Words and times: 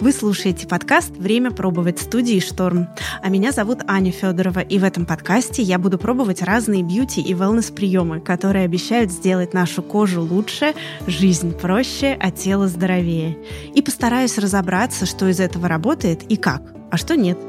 Вы 0.00 0.12
слушаете 0.12 0.66
подкаст 0.66 1.10
«Время 1.16 1.50
пробовать» 1.50 1.98
студии 1.98 2.40
«Шторм». 2.40 2.88
А 3.22 3.28
меня 3.28 3.52
зовут 3.52 3.80
Аня 3.86 4.12
Федорова, 4.12 4.60
и 4.60 4.78
в 4.78 4.84
этом 4.84 5.06
подкасте 5.06 5.62
я 5.62 5.78
буду 5.78 5.98
пробовать 5.98 6.42
разные 6.42 6.82
бьюти 6.82 7.20
и 7.20 7.34
wellness-приемы, 7.34 8.20
которые 8.20 8.64
обещают 8.64 9.10
сделать 9.10 9.54
нашу 9.54 9.82
кожу 9.82 10.22
лучше, 10.22 10.74
жизнь 11.06 11.52
проще, 11.52 12.16
а 12.20 12.30
тело 12.30 12.68
здоровее. 12.68 13.38
И 13.74 13.82
постараюсь 13.82 14.38
разобраться, 14.38 15.06
что 15.06 15.28
из 15.28 15.40
этого 15.40 15.68
работает 15.68 16.22
и 16.24 16.36
как, 16.36 16.62
а 16.90 16.96
что 16.96 17.16
нет– 17.16 17.38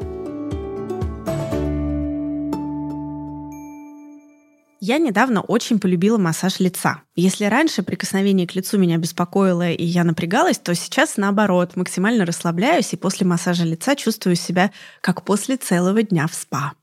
Я 4.89 4.97
недавно 4.97 5.41
очень 5.41 5.79
полюбила 5.79 6.17
массаж 6.17 6.59
лица. 6.59 7.03
Если 7.15 7.45
раньше 7.45 7.83
прикосновение 7.83 8.47
к 8.47 8.55
лицу 8.55 8.79
меня 8.79 8.97
беспокоило 8.97 9.69
и 9.69 9.83
я 9.83 10.03
напрягалась, 10.03 10.57
то 10.57 10.73
сейчас 10.73 11.15
наоборот, 11.15 11.75
максимально 11.75 12.25
расслабляюсь 12.25 12.91
и 12.93 12.97
после 12.97 13.27
массажа 13.27 13.65
лица 13.65 13.95
чувствую 13.95 14.35
себя 14.35 14.71
как 15.01 15.23
после 15.23 15.57
целого 15.57 16.01
дня 16.01 16.25
в 16.25 16.33
спа. 16.33 16.73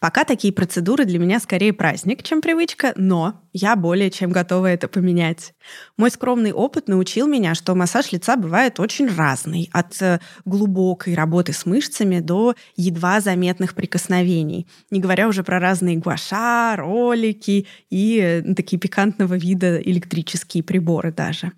Пока 0.00 0.24
такие 0.24 0.52
процедуры 0.52 1.04
для 1.04 1.18
меня 1.18 1.40
скорее 1.40 1.72
праздник, 1.72 2.22
чем 2.22 2.40
привычка, 2.40 2.92
но 2.96 3.40
я 3.52 3.76
более 3.76 4.10
чем 4.10 4.30
готова 4.30 4.66
это 4.66 4.88
поменять. 4.88 5.54
Мой 5.96 6.10
скромный 6.10 6.52
опыт 6.52 6.88
научил 6.88 7.26
меня, 7.26 7.54
что 7.54 7.74
массаж 7.74 8.12
лица 8.12 8.36
бывает 8.36 8.80
очень 8.80 9.08
разный, 9.08 9.68
от 9.72 10.00
э, 10.02 10.20
глубокой 10.44 11.14
работы 11.14 11.52
с 11.52 11.66
мышцами 11.66 12.20
до 12.20 12.54
едва 12.76 13.20
заметных 13.20 13.74
прикосновений, 13.74 14.66
не 14.90 15.00
говоря 15.00 15.28
уже 15.28 15.42
про 15.44 15.58
разные 15.58 15.96
гуаша, 15.96 16.76
ролики 16.76 17.66
и 17.90 18.20
э, 18.20 18.54
такие 18.54 18.78
пикантного 18.78 19.34
вида 19.34 19.80
электрические 19.80 20.62
приборы 20.62 21.12
даже. 21.12 21.52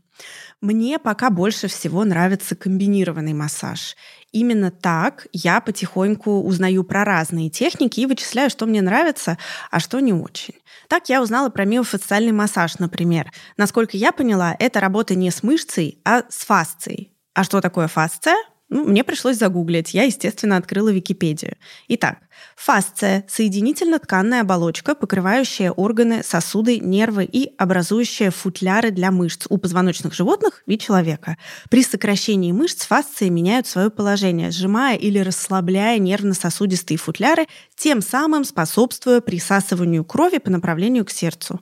Мне 0.60 0.98
пока 0.98 1.30
больше 1.30 1.68
всего 1.68 2.04
нравится 2.04 2.56
комбинированный 2.56 3.34
массаж. 3.34 3.96
Именно 4.32 4.70
так 4.70 5.26
я 5.32 5.60
потихоньку 5.60 6.42
узнаю 6.42 6.84
про 6.84 7.04
разные 7.04 7.50
техники 7.50 8.00
и 8.00 8.06
вычисляю, 8.06 8.50
что 8.50 8.66
мне 8.66 8.82
нравится, 8.82 9.38
а 9.70 9.78
что 9.80 10.00
не 10.00 10.12
очень. 10.12 10.54
Так 10.88 11.08
я 11.08 11.22
узнала 11.22 11.50
про 11.50 11.64
миофасциальный 11.64 12.32
массаж, 12.32 12.78
например. 12.78 13.30
Насколько 13.56 13.96
я 13.96 14.12
поняла, 14.12 14.56
это 14.58 14.80
работа 14.80 15.14
не 15.14 15.30
с 15.30 15.42
мышцей, 15.42 16.00
а 16.04 16.22
с 16.28 16.44
фасцией. 16.44 17.12
А 17.34 17.44
что 17.44 17.60
такое 17.60 17.88
фасция? 17.88 18.36
Ну, 18.74 18.84
мне 18.84 19.04
пришлось 19.04 19.36
загуглить. 19.36 19.94
Я, 19.94 20.02
естественно, 20.02 20.56
открыла 20.56 20.88
Википедию. 20.88 21.56
Итак, 21.86 22.18
фасция– 22.56 23.24
соединительно-тканная 23.28 24.40
оболочка, 24.40 24.96
покрывающая 24.96 25.70
органы, 25.70 26.24
сосуды, 26.24 26.80
нервы 26.80 27.24
и 27.24 27.54
образующая 27.56 28.32
футляры 28.32 28.90
для 28.90 29.12
мышц 29.12 29.46
у 29.48 29.58
позвоночных 29.58 30.12
животных 30.12 30.64
и 30.66 30.76
человека. 30.76 31.38
При 31.70 31.84
сокращении 31.84 32.50
мышц 32.50 32.84
фасции 32.84 33.28
меняют 33.28 33.68
свое 33.68 33.90
положение, 33.90 34.50
сжимая 34.50 34.96
или 34.96 35.20
расслабляя 35.20 36.00
нервно-сосудистые 36.00 36.98
футляры, 36.98 37.46
тем 37.76 38.02
самым 38.02 38.42
способствуя 38.42 39.20
присасыванию 39.20 40.04
крови 40.04 40.38
по 40.38 40.50
направлению 40.50 41.04
к 41.04 41.12
сердцу. 41.12 41.60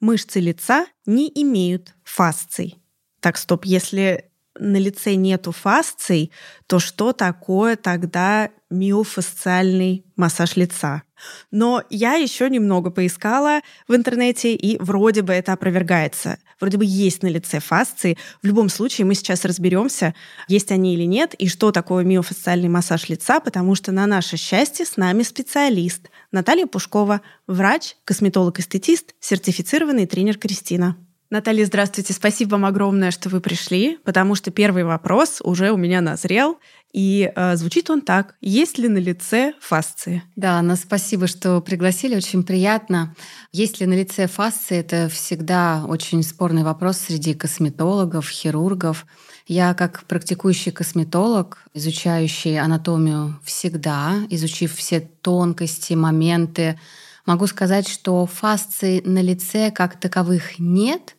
Мышцы 0.00 0.40
лица 0.40 0.86
не 1.06 1.30
имеют 1.32 1.94
фасций. 2.02 2.80
Так, 3.20 3.36
стоп, 3.36 3.64
если 3.64 4.27
на 4.58 4.76
лице 4.76 5.14
нету 5.14 5.52
фасций, 5.52 6.30
то 6.66 6.78
что 6.78 7.12
такое 7.12 7.76
тогда 7.76 8.50
миофасциальный 8.70 10.04
массаж 10.16 10.56
лица? 10.56 11.02
Но 11.50 11.82
я 11.90 12.14
еще 12.14 12.48
немного 12.48 12.90
поискала 12.90 13.60
в 13.86 13.94
интернете, 13.94 14.54
и 14.54 14.78
вроде 14.78 15.22
бы 15.22 15.32
это 15.32 15.52
опровергается. 15.52 16.38
Вроде 16.60 16.76
бы 16.76 16.84
есть 16.84 17.22
на 17.22 17.28
лице 17.28 17.60
фасции. 17.60 18.16
В 18.42 18.46
любом 18.46 18.68
случае 18.68 19.04
мы 19.06 19.14
сейчас 19.14 19.44
разберемся, 19.44 20.14
есть 20.48 20.70
они 20.72 20.94
или 20.94 21.04
нет, 21.04 21.34
и 21.34 21.48
что 21.48 21.72
такое 21.72 22.04
миофасциальный 22.04 22.68
массаж 22.68 23.08
лица, 23.08 23.40
потому 23.40 23.74
что 23.74 23.92
на 23.92 24.06
наше 24.06 24.36
счастье 24.36 24.84
с 24.84 24.96
нами 24.96 25.22
специалист 25.22 26.08
Наталья 26.32 26.66
Пушкова, 26.66 27.20
врач, 27.46 27.96
косметолог-эстетист, 28.04 29.14
сертифицированный 29.20 30.06
тренер 30.06 30.38
Кристина. 30.38 30.96
Наталья, 31.30 31.66
здравствуйте. 31.66 32.14
Спасибо 32.14 32.52
вам 32.52 32.64
огромное, 32.64 33.10
что 33.10 33.28
вы 33.28 33.42
пришли, 33.42 33.98
потому 34.02 34.34
что 34.34 34.50
первый 34.50 34.84
вопрос 34.84 35.40
уже 35.44 35.72
у 35.72 35.76
меня 35.76 36.00
назрел. 36.00 36.58
И 36.94 37.30
э, 37.36 37.56
звучит 37.56 37.90
он 37.90 38.00
так. 38.00 38.34
Есть 38.40 38.78
ли 38.78 38.88
на 38.88 38.96
лице 38.96 39.52
фасции? 39.60 40.22
Да, 40.36 40.52
Анна, 40.52 40.74
спасибо, 40.74 41.26
что 41.26 41.60
пригласили. 41.60 42.16
Очень 42.16 42.44
приятно. 42.44 43.14
Есть 43.52 43.78
ли 43.78 43.84
на 43.84 43.92
лице 43.92 44.26
фасции? 44.26 44.78
Это 44.78 45.10
всегда 45.10 45.84
очень 45.86 46.22
спорный 46.22 46.62
вопрос 46.62 46.96
среди 46.96 47.34
косметологов, 47.34 48.30
хирургов. 48.30 49.04
Я 49.46 49.74
как 49.74 50.04
практикующий 50.04 50.72
косметолог, 50.72 51.58
изучающий 51.74 52.58
анатомию 52.58 53.38
всегда, 53.44 54.14
изучив 54.30 54.74
все 54.74 55.00
тонкости, 55.00 55.92
моменты, 55.92 56.78
Могу 57.28 57.46
сказать, 57.46 57.86
что 57.86 58.24
фасций 58.24 59.02
на 59.04 59.20
лице 59.20 59.70
как 59.70 60.00
таковых 60.00 60.58
нет, 60.58 61.14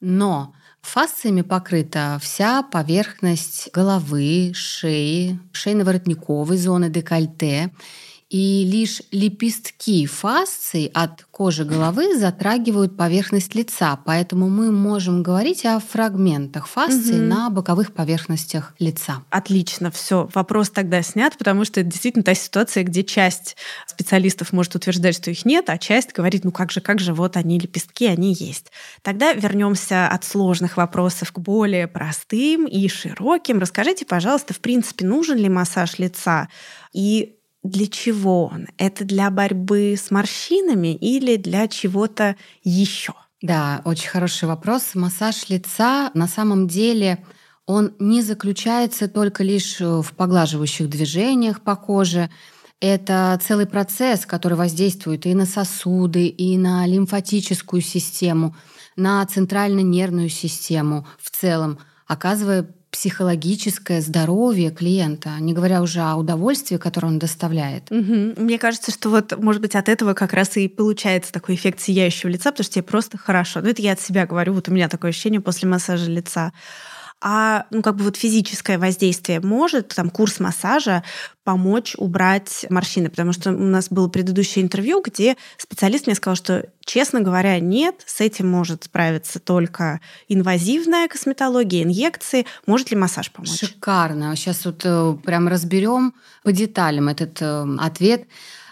но 0.00 0.54
фасциями 0.80 1.42
покрыта 1.42 2.18
вся 2.20 2.62
поверхность 2.62 3.70
головы, 3.72 4.52
шеи, 4.54 5.38
шейно-воротниковой 5.52 6.56
зоны 6.56 6.88
декольте 6.88 7.72
и 8.28 8.64
лишь 8.70 9.00
лепестки 9.10 10.04
фасций 10.04 10.90
от 10.92 11.24
кожи 11.30 11.64
головы 11.64 12.18
затрагивают 12.18 12.94
поверхность 12.94 13.54
лица, 13.54 13.98
поэтому 14.04 14.50
мы 14.50 14.70
можем 14.70 15.22
говорить 15.22 15.64
о 15.64 15.80
фрагментах 15.80 16.66
фасции 16.66 17.18
угу. 17.18 17.22
на 17.22 17.48
боковых 17.48 17.94
поверхностях 17.94 18.74
лица. 18.78 19.22
Отлично, 19.30 19.90
все. 19.90 20.28
Вопрос 20.34 20.68
тогда 20.68 21.00
снят, 21.02 21.38
потому 21.38 21.64
что 21.64 21.80
это 21.80 21.88
действительно 21.88 22.22
та 22.22 22.34
ситуация, 22.34 22.84
где 22.84 23.02
часть 23.02 23.56
специалистов 23.86 24.52
может 24.52 24.74
утверждать, 24.74 25.16
что 25.16 25.30
их 25.30 25.46
нет, 25.46 25.70
а 25.70 25.78
часть 25.78 26.12
говорит, 26.12 26.44
ну 26.44 26.52
как 26.52 26.70
же, 26.70 26.82
как 26.82 27.00
же, 27.00 27.14
вот 27.14 27.38
они 27.38 27.58
лепестки, 27.58 28.06
они 28.06 28.34
есть. 28.34 28.70
Тогда 29.00 29.32
вернемся 29.32 30.06
от 30.06 30.24
сложных 30.24 30.76
вопросов 30.76 31.32
к 31.32 31.38
более 31.38 31.88
простым 31.88 32.66
и 32.66 32.88
широким. 32.88 33.58
Расскажите, 33.58 34.04
пожалуйста, 34.04 34.52
в 34.52 34.60
принципе, 34.60 35.06
нужен 35.06 35.38
ли 35.38 35.48
массаж 35.48 35.98
лица? 35.98 36.48
И 36.92 37.37
для 37.62 37.86
чего 37.86 38.46
он? 38.46 38.68
Это 38.76 39.04
для 39.04 39.30
борьбы 39.30 39.94
с 39.98 40.10
морщинами 40.10 40.94
или 40.94 41.36
для 41.36 41.68
чего-то 41.68 42.36
еще? 42.62 43.14
Да, 43.42 43.82
очень 43.84 44.08
хороший 44.08 44.48
вопрос. 44.48 44.94
Массаж 44.94 45.48
лица 45.48 46.10
на 46.14 46.26
самом 46.26 46.66
деле 46.66 47.24
он 47.66 47.92
не 47.98 48.22
заключается 48.22 49.08
только 49.08 49.44
лишь 49.44 49.80
в 49.80 50.12
поглаживающих 50.16 50.88
движениях 50.88 51.60
по 51.60 51.76
коже. 51.76 52.30
Это 52.80 53.38
целый 53.42 53.66
процесс, 53.66 54.24
который 54.24 54.54
воздействует 54.54 55.26
и 55.26 55.34
на 55.34 55.46
сосуды, 55.46 56.26
и 56.26 56.56
на 56.56 56.86
лимфатическую 56.86 57.82
систему, 57.82 58.56
на 58.96 59.24
центрально-нервную 59.26 60.28
систему 60.28 61.06
в 61.20 61.30
целом, 61.30 61.78
оказывая 62.06 62.70
психологическое 62.90 64.00
здоровье 64.00 64.70
клиента, 64.70 65.30
не 65.40 65.52
говоря 65.52 65.82
уже 65.82 66.00
о 66.00 66.16
удовольствии, 66.16 66.76
которое 66.78 67.08
он 67.08 67.18
доставляет. 67.18 67.90
Угу. 67.90 68.40
Мне 68.42 68.58
кажется, 68.58 68.90
что 68.90 69.10
вот, 69.10 69.36
может 69.38 69.60
быть, 69.60 69.74
от 69.74 69.88
этого 69.88 70.14
как 70.14 70.32
раз 70.32 70.56
и 70.56 70.68
получается 70.68 71.32
такой 71.32 71.54
эффект 71.54 71.80
сияющего 71.80 72.30
лица, 72.30 72.50
потому 72.50 72.64
что 72.64 72.74
тебе 72.74 72.82
просто 72.82 73.18
хорошо. 73.18 73.60
Ну, 73.60 73.68
это 73.68 73.82
я 73.82 73.92
от 73.92 74.00
себя 74.00 74.26
говорю, 74.26 74.54
вот 74.54 74.68
у 74.68 74.72
меня 74.72 74.88
такое 74.88 75.10
ощущение 75.10 75.40
после 75.40 75.68
массажа 75.68 76.10
лица 76.10 76.52
а 77.20 77.66
ну, 77.70 77.82
как 77.82 77.96
бы 77.96 78.04
вот 78.04 78.16
физическое 78.16 78.78
воздействие 78.78 79.40
может, 79.40 79.88
там, 79.88 80.08
курс 80.10 80.38
массажа 80.38 81.02
помочь 81.42 81.94
убрать 81.96 82.66
морщины, 82.70 83.10
потому 83.10 83.32
что 83.32 83.50
у 83.50 83.58
нас 83.58 83.88
было 83.88 84.08
предыдущее 84.08 84.64
интервью, 84.64 85.02
где 85.04 85.36
специалист 85.56 86.06
мне 86.06 86.14
сказал, 86.14 86.36
что, 86.36 86.68
честно 86.84 87.20
говоря, 87.20 87.58
нет, 87.58 88.02
с 88.06 88.20
этим 88.20 88.48
может 88.48 88.84
справиться 88.84 89.40
только 89.40 90.00
инвазивная 90.28 91.08
косметология, 91.08 91.82
инъекции. 91.82 92.46
Может 92.66 92.90
ли 92.90 92.96
массаж 92.96 93.32
помочь? 93.32 93.58
Шикарно. 93.58 94.36
Сейчас 94.36 94.64
вот 94.64 94.82
э, 94.84 95.16
прям 95.24 95.48
разберем 95.48 96.14
по 96.44 96.52
деталям 96.52 97.08
этот 97.08 97.40
э, 97.40 97.66
ответ. 97.78 98.26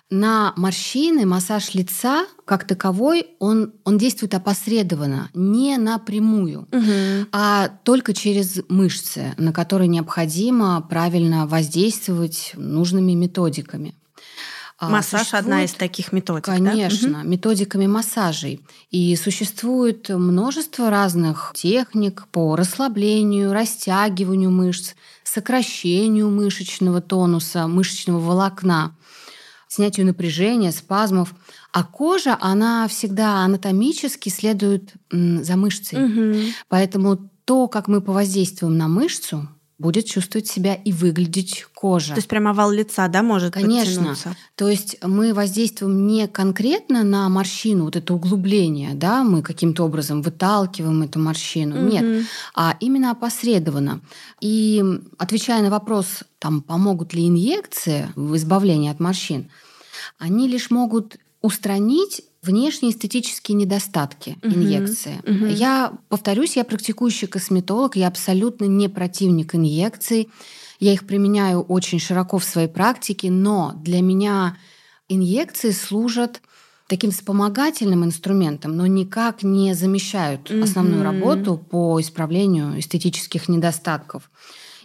На 0.09 0.53
морщины 0.57 1.27
массаж 1.27 1.75
лица 1.75 2.27
как 2.45 2.65
таковой, 2.65 3.27
он, 3.41 3.73
он 3.83 3.99
действует 3.99 4.35
опосредованно, 4.35 5.31
не 5.35 5.77
напрямую, 5.79 6.69
угу. 6.71 7.27
а 7.33 7.69
только 7.83 8.15
через 8.15 8.61
мышцы, 8.69 9.35
на 9.37 9.53
которые 9.53 9.89
необходимо 9.89 10.81
правильно 10.81 11.49
воздействовать 11.49 12.53
нужными 12.55 13.13
методиками. 13.13 13.97
А, 14.79 14.91
Массаж 14.91 15.21
существует, 15.23 15.45
одна 15.45 15.65
из 15.65 15.73
таких 15.73 16.13
методик. 16.13 16.45
Конечно, 16.45 17.23
да? 17.23 17.23
методиками 17.23 17.87
массажей. 17.87 18.61
И 18.91 19.17
существует 19.17 20.11
множество 20.11 20.91
разных 20.91 21.53
техник 21.55 22.27
по 22.31 22.55
расслаблению, 22.55 23.53
растягиванию 23.53 24.51
мышц, 24.51 24.93
сокращению 25.25 26.31
мышечного 26.31 27.01
тонуса, 27.01 27.67
мышечного 27.67 28.21
волокна 28.21 28.95
снятию 29.69 30.07
напряжения, 30.07 30.73
спазмов. 30.73 31.35
А 31.73 31.85
кожа, 31.85 32.37
она 32.41 32.87
всегда 32.89 33.39
анатомически 33.45 34.29
следует 34.29 34.95
за 35.11 35.57
мышцей. 35.57 36.05
Угу. 36.05 36.41
Поэтому 36.69 37.31
то, 37.45 37.69
как 37.69 37.89
мы 37.89 38.01
повоздействуем 38.01 38.77
на 38.77 38.89
мышцу, 38.89 39.49
будет 39.79 40.07
чувствовать 40.07 40.47
себя 40.47 40.75
и 40.75 40.91
выглядеть 40.93 41.67
кожа. 41.75 42.15
То 42.15 42.19
есть 42.19 42.29
прям 42.29 42.49
овал 42.49 42.71
лица, 42.71 43.09
да, 43.09 43.23
может 43.23 43.53
Конечно. 43.53 44.17
То 44.55 44.69
есть 44.69 44.97
мы 45.03 45.35
воздействуем 45.35 46.07
не 46.07 46.27
конкретно 46.29 47.03
на 47.05 47.29
морщину, 47.29 47.85
вот 47.85 47.97
это 47.97 48.15
углубление, 48.15 48.95
да, 48.95 49.23
мы 49.23 49.43
каким-то 49.43 49.85
образом 49.85 50.23
выталкиваем 50.23 51.03
эту 51.03 51.19
морщину. 51.19 51.77
Мгм. 51.77 51.89
Нет, 51.89 52.27
а 52.55 52.77
именно 52.81 53.11
опосредованно. 53.11 54.01
И 54.41 54.83
отвечая 55.19 55.63
на 55.63 55.71
вопрос, 55.71 56.25
там, 56.39 56.63
помогут 56.63 57.13
ли 57.13 57.29
инъекции 57.29 58.09
в 58.17 58.35
избавлении 58.37 58.91
от 58.91 58.99
морщин, 58.99 59.51
они 60.19 60.49
лишь 60.49 60.71
могут 60.71 61.19
устранить 61.43 62.23
внешние 62.47 62.93
эстетические 62.93 63.57
недостатки 63.57 64.39
Мгм. 64.43 64.55
инъекции. 64.55 65.21
Мгм. 65.27 65.49
Я 65.49 65.93
повторюсь, 66.09 66.57
я 66.57 66.65
практикующий 66.65 67.29
косметолог, 67.29 67.97
я 67.97 68.09
абсолютно 68.09 68.65
не 68.67 68.89
противник 68.89 69.55
инъекций. 69.55 70.29
Я 70.81 70.93
их 70.93 71.07
применяю 71.07 71.61
очень 71.63 71.99
широко 71.99 72.39
в 72.39 72.45
своей 72.45 72.69
практике, 72.69 73.31
но 73.31 73.73
для 73.83 74.01
меня 74.03 74.57
инъекции 75.09 75.71
служат 75.71 76.41
таким 76.89 77.11
вспомогательным 77.11 78.05
инструментом, 78.05 78.77
но 78.77 78.87
никак 78.87 79.43
не 79.43 79.75
замещают 79.75 80.51
основную 80.63 81.01
Мгм. 81.03 81.05
работу 81.05 81.57
по 81.59 82.01
исправлению 82.01 82.79
эстетических 82.79 83.49
недостатков. 83.49 84.31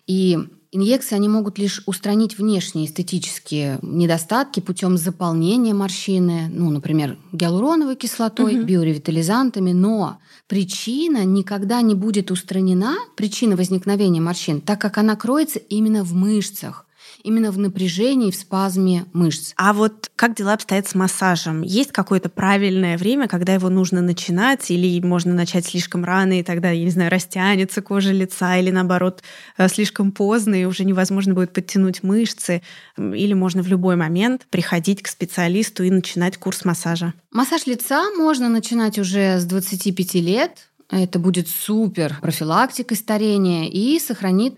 И 0.08 0.40
инъекции 0.72 1.16
они 1.16 1.28
могут 1.28 1.58
лишь 1.58 1.84
устранить 1.86 2.38
внешние 2.38 2.86
эстетические 2.88 3.80
недостатки 3.82 4.60
путем 4.60 4.98
заполнения 4.98 5.74
морщины, 5.74 6.50
ну, 6.52 6.70
например, 6.70 7.18
гиалуроновой 7.34 7.96
кислотой, 7.96 8.56
Мгм. 8.56 8.66
биоревитализантами, 8.66 9.74
но 9.74 10.18
причина 10.48 11.26
никогда 11.26 11.82
не 11.82 11.96
будет 11.96 12.32
устранена, 12.32 12.96
причина 13.16 13.56
возникновения 13.56 14.22
морщин, 14.22 14.62
так 14.62 14.80
как 14.80 14.98
она 14.98 15.16
кроется 15.16 15.60
именно 15.60 16.04
в 16.04 16.14
мышцах, 16.14 16.86
именно 17.24 17.52
в 17.52 17.58
напряжении, 17.58 18.32
в 18.32 18.36
спазме 18.36 19.06
мышц. 19.14 19.54
А 19.56 19.74
вот 19.74 20.12
как 20.16 20.36
дела 20.36 20.54
обстоят 20.54 20.88
с 20.88 20.96
массажем? 20.96 21.62
Есть 21.62 21.92
какое-то 21.92 22.30
правильное 22.30 22.98
время, 22.98 23.28
когда 23.28 23.54
его 23.54 23.70
нужно 23.70 24.02
начинать, 24.02 24.70
или 24.72 25.00
можно 25.06 25.34
начать 25.34 25.66
слишком 25.66 26.04
рано, 26.04 26.40
и 26.40 26.44
тогда, 26.44 26.72
я 26.72 26.84
не 26.84 26.92
знаю, 26.92 27.12
растянется 27.12 27.82
кожа 27.82 28.12
лица, 28.12 28.58
или 28.58 28.72
наоборот, 28.72 29.24
э, 29.58 29.68
слишком 29.68 30.12
поздно, 30.12 30.56
и 30.56 30.66
уже 30.66 30.86
невозможно 30.86 31.34
будет 31.34 31.54
подтянуть 31.54 32.04
мышцы, 32.04 32.62
или 32.98 33.34
можно 33.34 33.64
в 33.64 33.68
любой 33.68 33.96
момент 33.96 34.48
приходить 34.50 35.02
к 35.02 35.08
специалисту 35.08 35.84
и 35.84 35.90
начинать 35.90 36.38
курс 36.38 36.66
массажа? 36.66 37.14
Массаж 37.32 37.66
лица 37.66 38.12
можно 38.18 38.50
начинать 38.50 39.00
уже 39.00 39.40
с 39.40 39.46
25 39.46 40.16
лет. 40.16 40.68
Это 40.90 41.20
будет 41.20 41.48
супер 41.48 42.18
профилактикой 42.22 42.98
старения 42.98 43.70
и 43.70 43.98
сохранит 44.00 44.56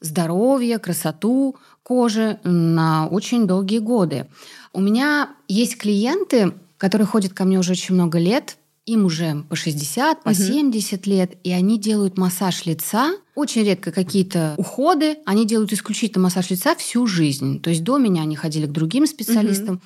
здоровье, 0.00 0.78
красоту 0.78 1.56
кожи 1.90 2.38
на 2.44 3.08
очень 3.08 3.48
долгие 3.48 3.80
годы. 3.80 4.26
У 4.72 4.80
меня 4.80 5.30
есть 5.48 5.76
клиенты, 5.76 6.52
которые 6.78 7.04
ходят 7.04 7.32
ко 7.32 7.44
мне 7.44 7.58
уже 7.58 7.72
очень 7.72 7.96
много 7.96 8.20
лет, 8.20 8.58
им 8.86 9.06
уже 9.06 9.42
по 9.48 9.56
60, 9.56 10.22
по 10.22 10.30
Мгм. 10.30 10.38
70 10.38 11.08
лет, 11.08 11.32
и 11.42 11.50
они 11.50 11.80
делают 11.80 12.16
массаж 12.16 12.64
лица. 12.64 13.10
Очень 13.34 13.64
редко 13.64 13.90
какие-то 13.90 14.54
уходы. 14.56 15.16
Они 15.26 15.44
делают 15.44 15.72
исключительно 15.72 16.22
массаж 16.22 16.50
лица 16.50 16.76
всю 16.76 17.08
жизнь. 17.08 17.60
То 17.60 17.70
есть 17.70 17.82
до 17.82 17.98
меня 17.98 18.22
они 18.22 18.36
ходили 18.36 18.66
к 18.66 18.72
другим 18.72 19.04
специалистам. 19.08 19.80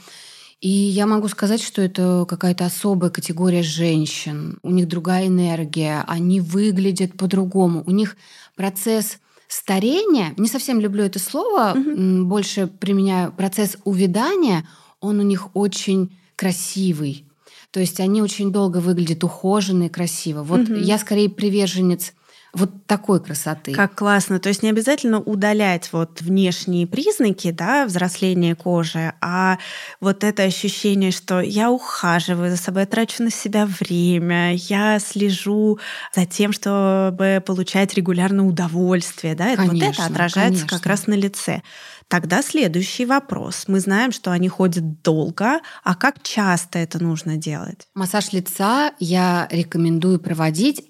И 0.60 0.68
я 0.68 1.06
могу 1.06 1.28
сказать, 1.28 1.62
что 1.62 1.80
это 1.80 2.26
какая-то 2.28 2.66
особая 2.66 3.10
категория 3.10 3.62
женщин. 3.62 4.58
У 4.62 4.70
них 4.70 4.88
другая 4.88 5.28
энергия, 5.28 6.04
они 6.06 6.42
выглядят 6.42 7.14
по-другому. 7.14 7.82
У 7.86 7.90
них 7.92 8.16
процесс 8.56 9.18
старения, 9.54 10.34
не 10.36 10.48
совсем 10.48 10.80
люблю 10.80 11.04
это 11.04 11.18
слово, 11.20 11.74
м, 11.74 12.28
больше 12.28 12.66
применяю 12.66 13.32
процесс 13.32 13.76
увядания, 13.84 14.66
он 15.00 15.20
у 15.20 15.22
них 15.22 15.54
очень 15.54 16.16
красивый. 16.34 17.26
То 17.70 17.78
есть 17.80 18.00
они 18.00 18.20
очень 18.20 18.50
долго 18.50 18.78
выглядят 18.78 19.22
ухоженно 19.22 19.84
и 19.84 19.88
красиво. 19.88 20.42
Вот 20.42 20.68
Мгм. 20.68 20.82
я 20.82 20.98
скорее 20.98 21.28
приверженец 21.28 22.14
вот 22.54 22.86
такой 22.86 23.22
красоты. 23.22 23.72
Как 23.72 23.94
классно. 23.94 24.38
То 24.38 24.48
есть 24.48 24.62
не 24.62 24.70
обязательно 24.70 25.20
удалять 25.20 25.90
вот 25.92 26.20
внешние 26.20 26.86
признаки 26.86 27.50
да, 27.50 27.86
взросления 27.86 28.54
кожи, 28.54 29.12
а 29.20 29.58
вот 30.00 30.24
это 30.24 30.42
ощущение, 30.44 31.10
что 31.10 31.40
я 31.40 31.70
ухаживаю 31.70 32.50
за 32.50 32.56
собой, 32.56 32.82
я 32.82 32.86
трачу 32.86 33.22
на 33.22 33.30
себя 33.30 33.66
время, 33.66 34.54
я 34.54 34.98
слежу 34.98 35.78
за 36.14 36.26
тем, 36.26 36.52
чтобы 36.52 37.42
получать 37.44 37.94
регулярно 37.94 38.46
удовольствие. 38.46 39.34
Да? 39.34 39.50
вот 39.50 39.58
это 39.58 39.68
Конечно, 39.68 40.06
отражается 40.06 40.62
как 40.62 40.82
конечно. 40.82 40.90
раз 40.90 41.06
на 41.06 41.14
лице. 41.14 41.62
Тогда 42.08 42.42
следующий 42.42 43.06
вопрос. 43.06 43.64
Мы 43.66 43.80
знаем, 43.80 44.12
что 44.12 44.30
они 44.30 44.48
ходят 44.48 45.02
долго, 45.02 45.60
а 45.82 45.94
как 45.94 46.22
часто 46.22 46.78
это 46.78 47.02
нужно 47.02 47.36
делать? 47.36 47.88
Массаж 47.94 48.32
лица 48.32 48.92
я 48.98 49.48
рекомендую 49.50 50.20
проводить 50.20 50.86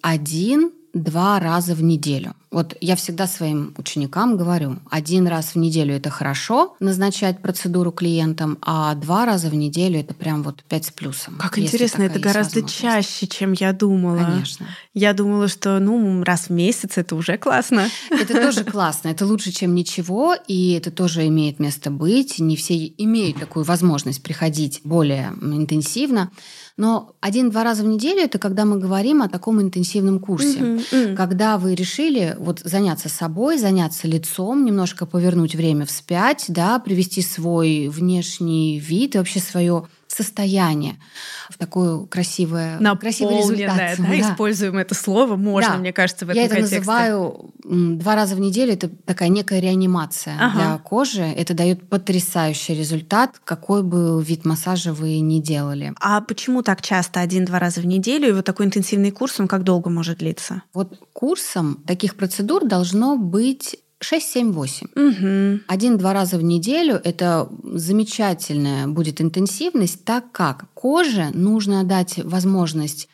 один-два 0.94 1.40
раза 1.40 1.74
в 1.74 1.82
неделю. 1.82 2.34
Вот 2.50 2.76
я 2.80 2.94
всегда 2.94 3.26
своим 3.26 3.74
ученикам 3.78 4.36
говорю, 4.36 4.76
один 4.88 5.26
раз 5.26 5.54
в 5.54 5.56
неделю 5.56 5.94
это 5.94 6.08
хорошо 6.08 6.76
назначать 6.78 7.42
процедуру 7.42 7.90
клиентам, 7.90 8.58
а 8.62 8.94
два 8.94 9.26
раза 9.26 9.48
в 9.48 9.54
неделю 9.54 9.98
это 9.98 10.14
прям 10.14 10.44
вот 10.44 10.62
пять 10.68 10.84
с 10.84 10.92
плюсом. 10.92 11.36
Как 11.36 11.58
интересно, 11.58 12.04
это 12.04 12.20
гораздо 12.20 12.62
чаще, 12.62 13.26
чем 13.26 13.52
я 13.52 13.72
думала. 13.72 14.18
Конечно. 14.18 14.66
Я 14.94 15.14
думала, 15.14 15.48
что 15.48 15.80
ну 15.80 16.22
раз 16.22 16.48
в 16.48 16.50
месяц 16.50 16.96
это 16.96 17.16
уже 17.16 17.38
классно. 17.38 17.88
Это 18.10 18.34
тоже 18.34 18.64
классно, 18.64 19.08
это 19.08 19.26
лучше, 19.26 19.50
чем 19.50 19.74
ничего, 19.74 20.34
и 20.46 20.72
это 20.72 20.90
тоже 20.90 21.26
имеет 21.26 21.58
место 21.58 21.90
быть. 21.90 22.38
Не 22.38 22.56
все 22.56 22.86
имеют 22.86 23.38
такую 23.38 23.64
возможность 23.64 24.22
приходить 24.22 24.80
более 24.84 25.32
интенсивно. 25.42 26.30
Но 26.76 27.14
один-два 27.20 27.62
раза 27.62 27.84
в 27.84 27.86
неделю 27.86 28.22
это 28.22 28.38
когда 28.38 28.64
мы 28.64 28.78
говорим 28.78 29.22
о 29.22 29.28
таком 29.28 29.62
интенсивном 29.62 30.18
курсе. 30.18 30.58
Мгм, 30.58 30.82
м. 30.90 31.16
Когда 31.16 31.56
вы 31.56 31.76
решили 31.76 32.34
вот 32.38 32.60
заняться 32.64 33.08
собой, 33.08 33.58
заняться 33.58 34.08
лицом, 34.08 34.64
немножко 34.64 35.06
повернуть 35.06 35.54
время 35.54 35.86
вспять, 35.86 36.46
да, 36.48 36.80
привести 36.80 37.22
свой 37.22 37.88
внешний 37.88 38.80
вид 38.80 39.14
и 39.14 39.18
вообще 39.18 39.38
свое 39.38 39.86
состояние 40.14 40.96
в 41.50 41.58
такое 41.58 42.06
красивое, 42.06 42.78
красивый 43.00 43.38
результат. 43.38 43.76
да, 43.98 44.04
Да. 44.06 44.20
используем 44.20 44.78
это 44.78 44.94
слово, 44.94 45.36
можно, 45.36 45.72
Да. 45.72 45.78
мне 45.78 45.92
кажется, 45.92 46.24
в 46.26 46.30
этом 46.30 46.40
Я 46.40 46.46
это 46.46 46.54
контексте. 46.56 46.78
называю 46.78 47.50
два 47.64 48.14
раза 48.14 48.34
в 48.36 48.40
неделю. 48.40 48.72
Это 48.72 48.88
такая 48.88 49.28
некая 49.28 49.60
реанимация 49.60 50.36
Ага. 50.40 50.54
для 50.54 50.78
кожи. 50.78 51.22
Это 51.22 51.54
дает 51.54 51.88
потрясающий 51.88 52.74
результат, 52.74 53.40
какой 53.44 53.82
бы 53.82 54.22
вид 54.22 54.44
массажа 54.44 54.92
вы 54.92 55.18
ни 55.20 55.40
делали. 55.40 55.92
А 56.00 56.20
почему 56.20 56.62
так 56.62 56.80
часто, 56.82 57.20
один-два 57.20 57.58
раза 57.58 57.80
в 57.80 57.86
неделю, 57.86 58.28
и 58.28 58.32
вот 58.32 58.44
такой 58.44 58.66
интенсивный 58.66 59.10
курс, 59.10 59.40
он 59.40 59.48
как 59.48 59.64
долго 59.64 59.90
может 59.90 60.18
длиться? 60.18 60.62
Вот 60.72 60.98
курсом 61.12 61.82
таких 61.86 62.16
процедур 62.16 62.64
должно 62.66 63.16
быть 63.16 63.76
6, 64.04 64.28
7, 64.28 64.52
8. 64.52 64.86
Угу. 64.94 65.60
Один-два 65.66 66.12
раза 66.12 66.36
в 66.38 66.42
неделю 66.42 67.00
это 67.02 67.48
замечательная 67.62 68.86
будет 68.86 69.20
интенсивность, 69.20 70.04
так 70.04 70.30
как 70.32 70.66
коже 70.74 71.30
нужно 71.32 71.84
дать 71.84 72.18
возможность 72.18 73.08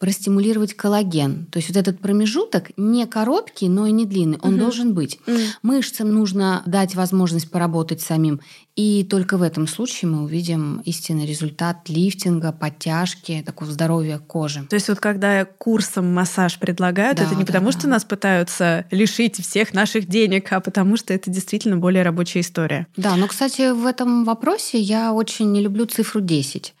простимулировать 0.00 0.74
коллаген. 0.74 1.46
То 1.52 1.58
есть 1.58 1.68
вот 1.68 1.76
этот 1.76 2.00
промежуток 2.00 2.70
не 2.78 3.06
короткий, 3.06 3.68
но 3.68 3.86
и 3.86 3.92
не 3.92 4.06
длинный, 4.06 4.38
он 4.40 4.52
Мгм. 4.52 4.60
должен 4.60 4.94
быть. 4.94 5.20
Мышцам 5.62 6.10
нужно 6.12 6.62
дать 6.66 6.94
возможность 6.94 7.50
поработать 7.50 8.00
самим. 8.00 8.40
И 8.76 9.04
только 9.04 9.36
в 9.36 9.42
этом 9.42 9.66
случае 9.68 10.10
мы 10.10 10.22
увидим 10.24 10.80
истинный 10.86 11.26
результат 11.26 11.88
лифтинга, 11.88 12.50
подтяжки, 12.50 13.42
такого 13.44 13.70
здоровья 13.70 14.18
кожи. 14.18 14.64
То 14.70 14.74
есть 14.74 14.88
вот 14.88 15.00
когда 15.00 15.44
курсом 15.44 16.12
массаж 16.14 16.58
предлагают, 16.58 17.18
Да, 17.18 17.24
это 17.24 17.34
не 17.34 17.42
да, 17.42 17.46
потому, 17.48 17.66
да. 17.70 17.78
что 17.78 17.88
нас 17.88 18.04
пытаются 18.04 18.86
лишить 18.90 19.36
всех 19.42 19.74
наших 19.74 20.08
денег, 20.08 20.50
а 20.52 20.60
потому 20.60 20.96
что 20.96 21.12
это 21.12 21.30
действительно 21.30 21.76
более 21.76 22.02
рабочая 22.02 22.40
история. 22.40 22.86
Да, 22.96 23.16
но, 23.16 23.26
кстати, 23.26 23.70
в 23.72 23.84
этом 23.84 24.24
вопросе 24.24 24.78
я 24.80 25.12
очень 25.12 25.52
не 25.52 25.60
люблю 25.60 25.84
цифру 25.84 26.22
10. 26.22 26.74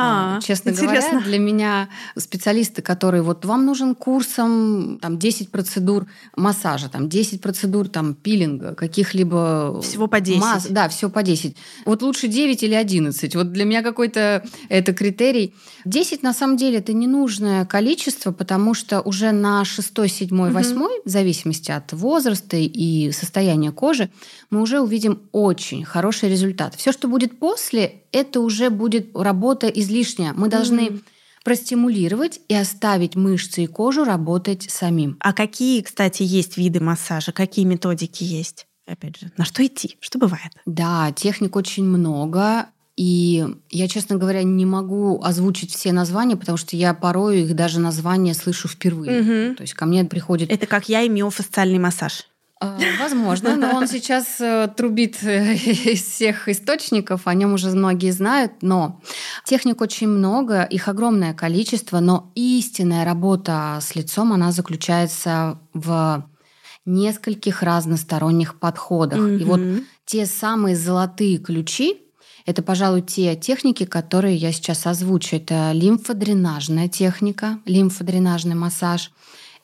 А, 0.00 0.36
А, 0.36 0.40
Честно 0.40 0.70
интересно. 0.70 1.10
говоря, 1.10 1.26
для 1.26 1.38
меня 1.38 1.88
специалисты, 2.16 2.82
которые 2.82 3.22
вот 3.22 3.44
вам 3.44 3.66
нужен 3.66 3.94
курсом 3.94 4.98
там 5.00 5.18
10 5.18 5.50
процедур 5.50 6.06
массажа, 6.36 6.88
там 6.88 7.08
10 7.08 7.40
процедур 7.40 7.88
там 7.88 8.14
пилинга, 8.14 8.74
каких-либо 8.74 9.80
Всего 9.82 10.06
по 10.06 10.20
10. 10.20 10.40
масс- 10.40 10.66
да, 10.68 10.88
все 10.88 11.10
по 11.10 11.22
10. 11.22 11.56
Вот 11.84 12.02
лучше 12.02 12.28
9 12.28 12.62
или 12.62 12.74
11. 12.74 13.34
Вот 13.36 13.52
для 13.52 13.64
меня 13.64 13.82
какой-то 13.82 14.44
это 14.68 14.92
критерий. 14.92 15.54
10 15.84 16.22
на 16.22 16.32
самом 16.32 16.56
деле 16.56 16.78
это 16.78 16.92
ненужное 16.92 17.64
количество, 17.64 18.32
потому 18.32 18.74
что 18.74 19.00
уже 19.00 19.32
на 19.32 19.64
6, 19.64 20.08
7, 20.08 20.46
Мгм. 20.46 20.52
8, 20.52 20.88
в 21.04 21.08
зависимости 21.08 21.70
от 21.70 21.92
возраста 21.92 22.56
и 22.56 23.12
состояния 23.12 23.72
кожи, 23.72 24.10
мы 24.50 24.60
уже 24.62 24.80
увидим 24.80 25.20
очень 25.32 25.84
хороший 25.84 26.28
результат. 26.28 26.74
Все, 26.74 26.92
что 26.92 27.08
будет 27.08 27.38
после, 27.38 28.02
это 28.12 28.40
уже 28.40 28.70
будет 28.70 29.16
работа 29.16 29.68
излишняя. 29.68 30.32
Мы 30.34 30.48
должны 30.48 30.82
Мгм. 30.90 31.02
простимулировать 31.44 32.40
и 32.48 32.54
оставить 32.54 33.16
мышцы 33.16 33.64
и 33.64 33.66
кожу 33.66 34.04
работать 34.04 34.70
самим. 34.70 35.16
А 35.20 35.32
какие, 35.32 35.80
кстати, 35.82 36.22
есть 36.22 36.56
виды 36.56 36.80
массажа? 36.80 37.32
Какие 37.32 37.64
методики 37.64 38.24
есть? 38.24 38.66
Опять 38.86 39.18
же, 39.18 39.30
на 39.36 39.44
что 39.44 39.64
идти? 39.64 39.96
Что 40.00 40.18
бывает? 40.18 40.52
Да, 40.66 41.12
техник 41.12 41.54
очень 41.56 41.84
много. 41.84 42.66
И 42.96 43.46
я, 43.70 43.88
честно 43.88 44.16
говоря, 44.16 44.42
не 44.42 44.66
могу 44.66 45.22
озвучить 45.22 45.72
все 45.72 45.92
названия, 45.92 46.36
потому 46.36 46.58
что 46.58 46.76
я 46.76 46.92
порой 46.92 47.42
их 47.42 47.54
даже 47.54 47.80
названия 47.80 48.34
слышу 48.34 48.68
впервые. 48.68 49.22
Мгм. 49.22 49.56
То 49.56 49.62
есть 49.62 49.74
ко 49.74 49.86
мне 49.86 50.04
приходит 50.04 50.50
Это 50.50 50.66
как 50.66 50.88
я 50.88 51.02
и 51.02 51.08
миофасциальный 51.08 51.78
массаж. 51.78 52.26
А, 52.62 52.78
Возможно, 53.00 53.56
но 53.56 53.74
он 53.74 53.88
сейчас 53.88 54.38
э, 54.38 54.68
трубит 54.76 55.22
э, 55.22 55.54
из 55.54 56.02
всех 56.02 56.46
источников, 56.46 57.26
о 57.26 57.32
нем 57.32 57.54
уже 57.54 57.70
многие 57.70 58.10
знают, 58.10 58.52
но 58.60 59.00
техник 59.46 59.80
очень 59.80 60.08
много, 60.08 60.62
их 60.64 60.86
огромное 60.88 61.32
количество, 61.32 62.00
но 62.00 62.30
истинная 62.34 63.06
работа 63.06 63.78
с 63.80 63.94
лицом, 63.94 64.34
она 64.34 64.52
заключается 64.52 65.58
в 65.72 66.28
нескольких 66.84 67.62
разносторонних 67.62 68.58
подходах. 68.58 69.18
И 69.18 69.44
вот 69.44 69.60
те 70.04 70.26
самые 70.26 70.76
золотые 70.76 71.38
ключи, 71.38 72.02
это, 72.46 72.62
пожалуй, 72.62 73.02
те 73.02 73.36
техники, 73.36 73.84
которые 73.84 74.36
я 74.36 74.52
сейчас 74.52 74.86
озвучу. 74.86 75.36
Это 75.36 75.72
лимфодренажная 75.72 76.88
техника, 76.88 77.58
лимфодренажный 77.64 78.54
массаж. 78.54 79.12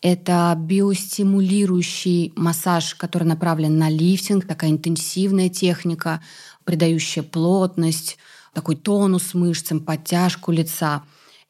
Это 0.02 0.54
биостимулирующий 0.58 2.32
массаж, 2.36 2.94
который 2.94 3.24
направлен 3.24 3.78
на 3.78 3.88
лифтинг, 3.88 4.46
такая 4.46 4.70
интенсивная 4.70 5.48
техника, 5.48 6.20
придающая 6.64 7.22
плотность, 7.22 8.18
такой 8.52 8.76
тонус 8.76 9.34
мышцам, 9.34 9.80
подтяжку 9.80 10.52
лица. 10.52 11.02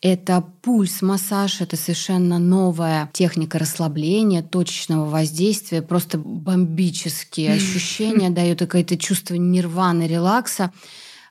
Это 0.02 0.44
пульс-массаж, 0.62 1.60
это 1.62 1.76
совершенно 1.76 2.38
новая 2.38 3.10
техника 3.12 3.58
расслабления, 3.58 4.42
точечного 4.42 5.08
воздействия, 5.08 5.82
просто 5.82 6.18
бомбические 6.18 7.54
ощущения, 7.54 8.30
дает 8.30 8.58
какое-то 8.58 8.96
чувство 8.98 9.34
нирваны, 9.34 10.06
релакса. 10.06 10.72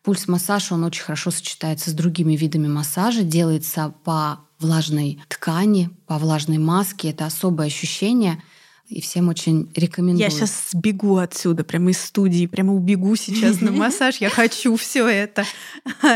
Пульс-массаж, 0.03 0.71
он 0.71 0.83
очень 0.83 1.03
хорошо 1.03 1.31
сочетается 1.31 1.91
с 1.91 1.93
другими 1.93 2.35
видами 2.35 2.67
массажа, 2.67 3.23
делается 3.23 3.93
по 4.03 4.44
влажной 4.59 5.19
ткани, 5.27 5.89
по 6.07 6.17
влажной 6.17 6.57
маске. 6.57 7.09
Это 7.11 7.25
особое 7.25 7.67
ощущение, 7.67 8.41
и 8.87 9.01
всем 9.01 9.29
очень 9.29 9.69
рекомендую. 9.75 10.23
Я 10.23 10.29
сейчас 10.29 10.69
сбегу 10.71 11.17
отсюда, 11.17 11.63
прямо 11.63 11.91
из 11.91 11.99
студии, 11.99 12.45
прямо 12.45 12.73
убегу 12.73 13.15
сейчас 13.15 13.61
на 13.61 13.71
массаж. 13.71 14.17
Я 14.17 14.29
хочу 14.29 14.75
все 14.75 15.07
это. 15.07 15.45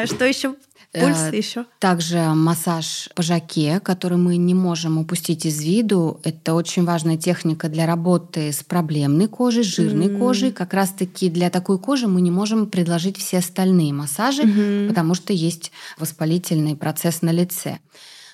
Что 0.06 0.26
еще? 0.26 0.56
Пульс 0.92 1.18
Э, 1.32 1.38
еще? 1.38 1.66
Также 1.78 2.18
массаж 2.34 3.10
по 3.14 3.22
жаке, 3.22 3.80
который 3.80 4.18
мы 4.18 4.38
не 4.38 4.56
можем 4.56 4.98
упустить 4.98 5.46
из 5.46 5.62
виду. 5.62 6.20
Это 6.24 6.56
очень 6.56 6.84
важная 6.84 7.16
техника 7.16 7.70
для 7.70 7.86
работы 7.86 8.52
с 8.52 8.64
проблемной 8.64 9.28
кожей, 9.28 9.62
жирной 9.62 10.08
М. 10.08 10.18
кожей. 10.20 10.52
Как 10.52 10.74
раз-таки 10.74 11.30
для 11.30 11.52
такой 11.52 11.78
кожи 11.78 12.08
мы 12.08 12.22
не 12.22 12.32
можем 12.32 12.66
предложить 12.66 13.18
все 13.18 13.38
остальные 13.38 13.94
массажи, 13.94 14.42
потому 14.88 15.14
что 15.14 15.32
есть 15.32 15.72
воспалительный 16.00 16.76
процесс 16.76 17.22
на 17.22 17.32
лице. 17.32 17.78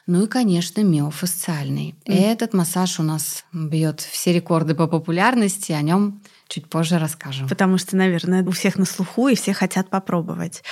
Ну 0.08 0.24
и, 0.24 0.28
конечно, 0.28 0.82
миофасциальный. 0.82 1.96
Мгм. 2.06 2.18
Этот 2.18 2.54
массаж 2.54 3.00
у 3.00 3.04
нас 3.04 3.44
бьет 3.52 4.02
все 4.02 4.34
рекорды 4.34 4.76
по 4.76 4.88
популярности. 4.88 5.72
О 5.72 5.82
нем 5.82 6.22
чуть 6.48 6.70
позже 6.70 7.00
расскажем. 7.00 7.50
Потому 7.50 7.80
что, 7.80 7.96
наверное, 7.96 8.44
у 8.44 8.52
всех 8.52 8.78
на 8.78 8.86
слуху, 8.86 9.30
и 9.30 9.36
все 9.36 9.54
хотят 9.54 9.90
попробовать. 9.90 10.64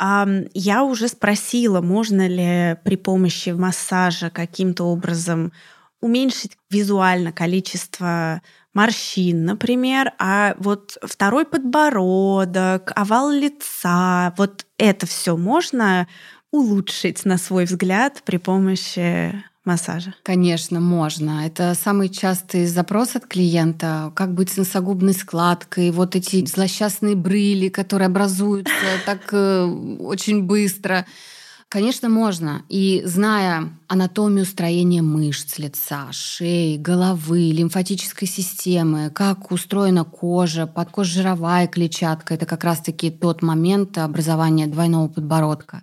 Я 0.00 0.82
уже 0.82 1.06
спросила, 1.06 1.80
можно 1.80 2.26
ли 2.26 2.76
при 2.82 2.96
помощи 2.96 3.50
массажа 3.50 4.30
каким-то 4.30 4.84
образом 4.84 5.52
уменьшить 6.00 6.58
визуально 6.68 7.30
количество 7.30 8.42
морщин, 8.74 9.44
например, 9.44 10.12
а 10.18 10.56
вот 10.58 10.96
второй 11.02 11.44
подбородок, 11.44 12.90
овал 12.96 13.30
лица, 13.30 14.34
вот 14.36 14.66
это 14.78 15.06
все 15.06 15.36
можно 15.36 16.08
улучшить, 16.52 17.24
на 17.24 17.38
свой 17.38 17.64
взгляд, 17.64 18.22
при 18.24 18.36
помощи 18.36 19.42
массажа? 19.64 20.14
Конечно, 20.22 20.80
можно. 20.80 21.46
Это 21.46 21.74
самый 21.74 22.08
частый 22.08 22.66
запрос 22.66 23.16
от 23.16 23.26
клиента. 23.26 24.12
Как 24.14 24.32
быть 24.34 24.50
с 24.50 24.56
носогубной 24.56 25.14
складкой? 25.14 25.90
Вот 25.90 26.14
эти 26.14 26.44
злосчастные 26.46 27.16
брыли, 27.16 27.68
которые 27.68 28.06
образуются 28.06 28.72
так 29.06 29.28
э, 29.32 29.64
очень 29.64 30.44
быстро. 30.44 31.06
Конечно, 31.68 32.10
можно. 32.10 32.64
И 32.68 33.02
зная 33.06 33.70
анатомию 33.88 34.44
строения 34.44 35.00
мышц 35.00 35.58
лица, 35.58 36.08
шеи, 36.12 36.76
головы, 36.76 37.50
лимфатической 37.50 38.28
системы, 38.28 39.08
как 39.08 39.50
устроена 39.50 40.04
кожа, 40.04 40.66
подкожировая 40.66 41.66
клетчатка, 41.68 42.34
это 42.34 42.44
как 42.44 42.64
раз-таки 42.64 43.10
тот 43.10 43.40
момент 43.40 43.96
образования 43.96 44.66
двойного 44.66 45.08
подбородка. 45.08 45.82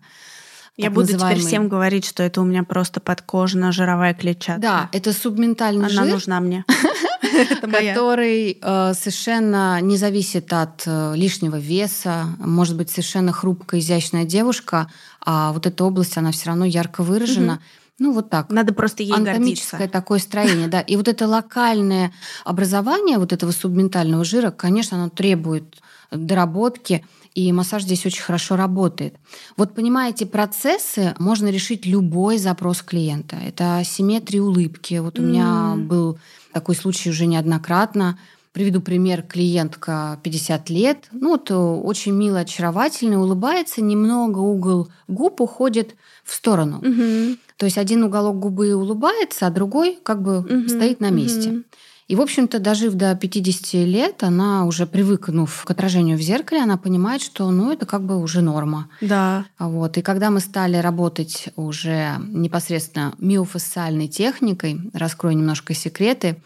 Я 0.83 0.89
буду 0.91 1.07
теперь 1.07 1.19
называемый- 1.21 1.45
всем 1.47 1.67
говорить, 1.67 2.05
что 2.05 2.23
это 2.23 2.41
у 2.41 2.45
меня 2.45 2.63
просто 2.63 2.99
подкожно-жировая 2.99 4.13
клетчатка. 4.13 4.61
Да, 4.61 4.89
это 4.91 5.13
субментальный 5.13 5.85
Она 5.87 6.03
жир. 6.05 6.13
нужна 6.13 6.39
мне. 6.39 6.65
Который 7.61 8.57
э, 8.61 8.93
совершенно 8.93 9.79
не 9.81 9.97
зависит 9.97 10.51
от 10.53 10.83
э, 10.85 11.13
лишнего 11.15 11.57
веса, 11.57 12.25
может 12.39 12.75
быть 12.75 12.89
совершенно 12.89 13.31
хрупкая, 13.31 13.79
изящная 13.79 14.25
девушка, 14.25 14.89
а 15.23 15.51
вот 15.53 15.65
эта 15.65 15.83
область, 15.83 16.17
она 16.17 16.31
все 16.31 16.47
равно 16.47 16.65
ярко 16.65 17.03
выражена. 17.03 17.59
Ну 17.99 18.13
вот 18.13 18.29
так. 18.29 18.49
Надо 18.49 18.73
просто 18.73 19.03
ей 19.03 19.13
Анатомическое 19.13 19.79
гордиться. 19.81 19.91
такое 19.99 20.19
строение, 20.19 20.67
да. 20.69 20.79
И 20.79 20.95
вот 20.95 21.07
это 21.09 21.27
локальное 21.27 22.13
образование 22.45 23.17
вот 23.17 23.33
этого 23.33 23.51
субментального 23.51 24.23
жира, 24.23 24.51
конечно, 24.51 24.97
оно 24.97 25.09
требует 25.09 25.75
доработки, 26.11 27.05
и 27.35 27.51
массаж 27.51 27.83
здесь 27.83 28.05
очень 28.05 28.23
хорошо 28.23 28.55
работает. 28.55 29.15
Вот 29.57 29.73
понимаете, 29.75 30.25
процессы 30.25 31.15
можно 31.19 31.49
решить 31.49 31.85
любой 31.85 32.37
запрос 32.37 32.81
клиента. 32.81 33.35
Это 33.37 33.81
симметрия 33.85 34.41
улыбки. 34.41 34.95
Вот 34.99 35.19
у 35.19 35.21
меня 35.21 35.71
М. 35.73 35.87
был 35.87 36.17
такой 36.53 36.75
случай 36.75 37.09
уже 37.09 37.25
неоднократно. 37.27 38.17
Приведу 38.51 38.81
пример. 38.81 39.21
Клиентка 39.21 40.19
50 40.23 40.69
лет. 40.71 41.07
Ну, 41.11 41.29
вот 41.29 41.51
э, 41.51 41.55
очень 41.55 42.13
мило, 42.13 42.39
очаровательная, 42.39 43.19
улыбается. 43.19 43.81
Немного 43.81 44.39
угол 44.39 44.89
губ 45.07 45.39
уходит 45.39 45.95
в 46.23 46.33
сторону. 46.33 46.79
Мгм. 46.81 47.37
То 47.57 47.65
есть 47.65 47.77
один 47.77 48.03
уголок 48.03 48.39
губы 48.39 48.73
улыбается, 48.73 49.45
а 49.47 49.49
другой 49.51 49.99
как 50.01 50.21
бы 50.23 50.41
Мгм. 50.41 50.67
стоит 50.69 50.99
на 50.99 51.11
месте. 51.11 51.51
Мгм. 51.51 51.65
И, 52.09 52.15
в 52.15 52.21
общем-то, 52.21 52.57
дожив 52.57 52.95
до 52.95 53.13
50 53.13 53.73
лет, 53.85 54.23
она 54.23 54.65
уже 54.65 54.87
привыкнув 54.87 55.63
к 55.63 55.69
отражению 55.69 56.17
в 56.17 56.21
зеркале, 56.21 56.63
она 56.63 56.75
понимает, 56.75 57.21
что 57.21 57.51
ну, 57.51 57.71
это 57.71 57.85
как 57.85 58.03
бы 58.03 58.17
уже 58.17 58.41
норма. 58.41 58.89
Да. 58.99 59.45
Вот. 59.59 59.95
И 59.99 60.01
когда 60.01 60.31
мы 60.31 60.39
стали 60.39 60.77
работать 60.77 61.49
уже 61.55 62.15
непосредственно 62.29 63.13
миофасциальной 63.19 64.07
техникой, 64.07 64.89
раскрою 64.95 65.37
немножко 65.37 65.75
секреты, 65.75 66.41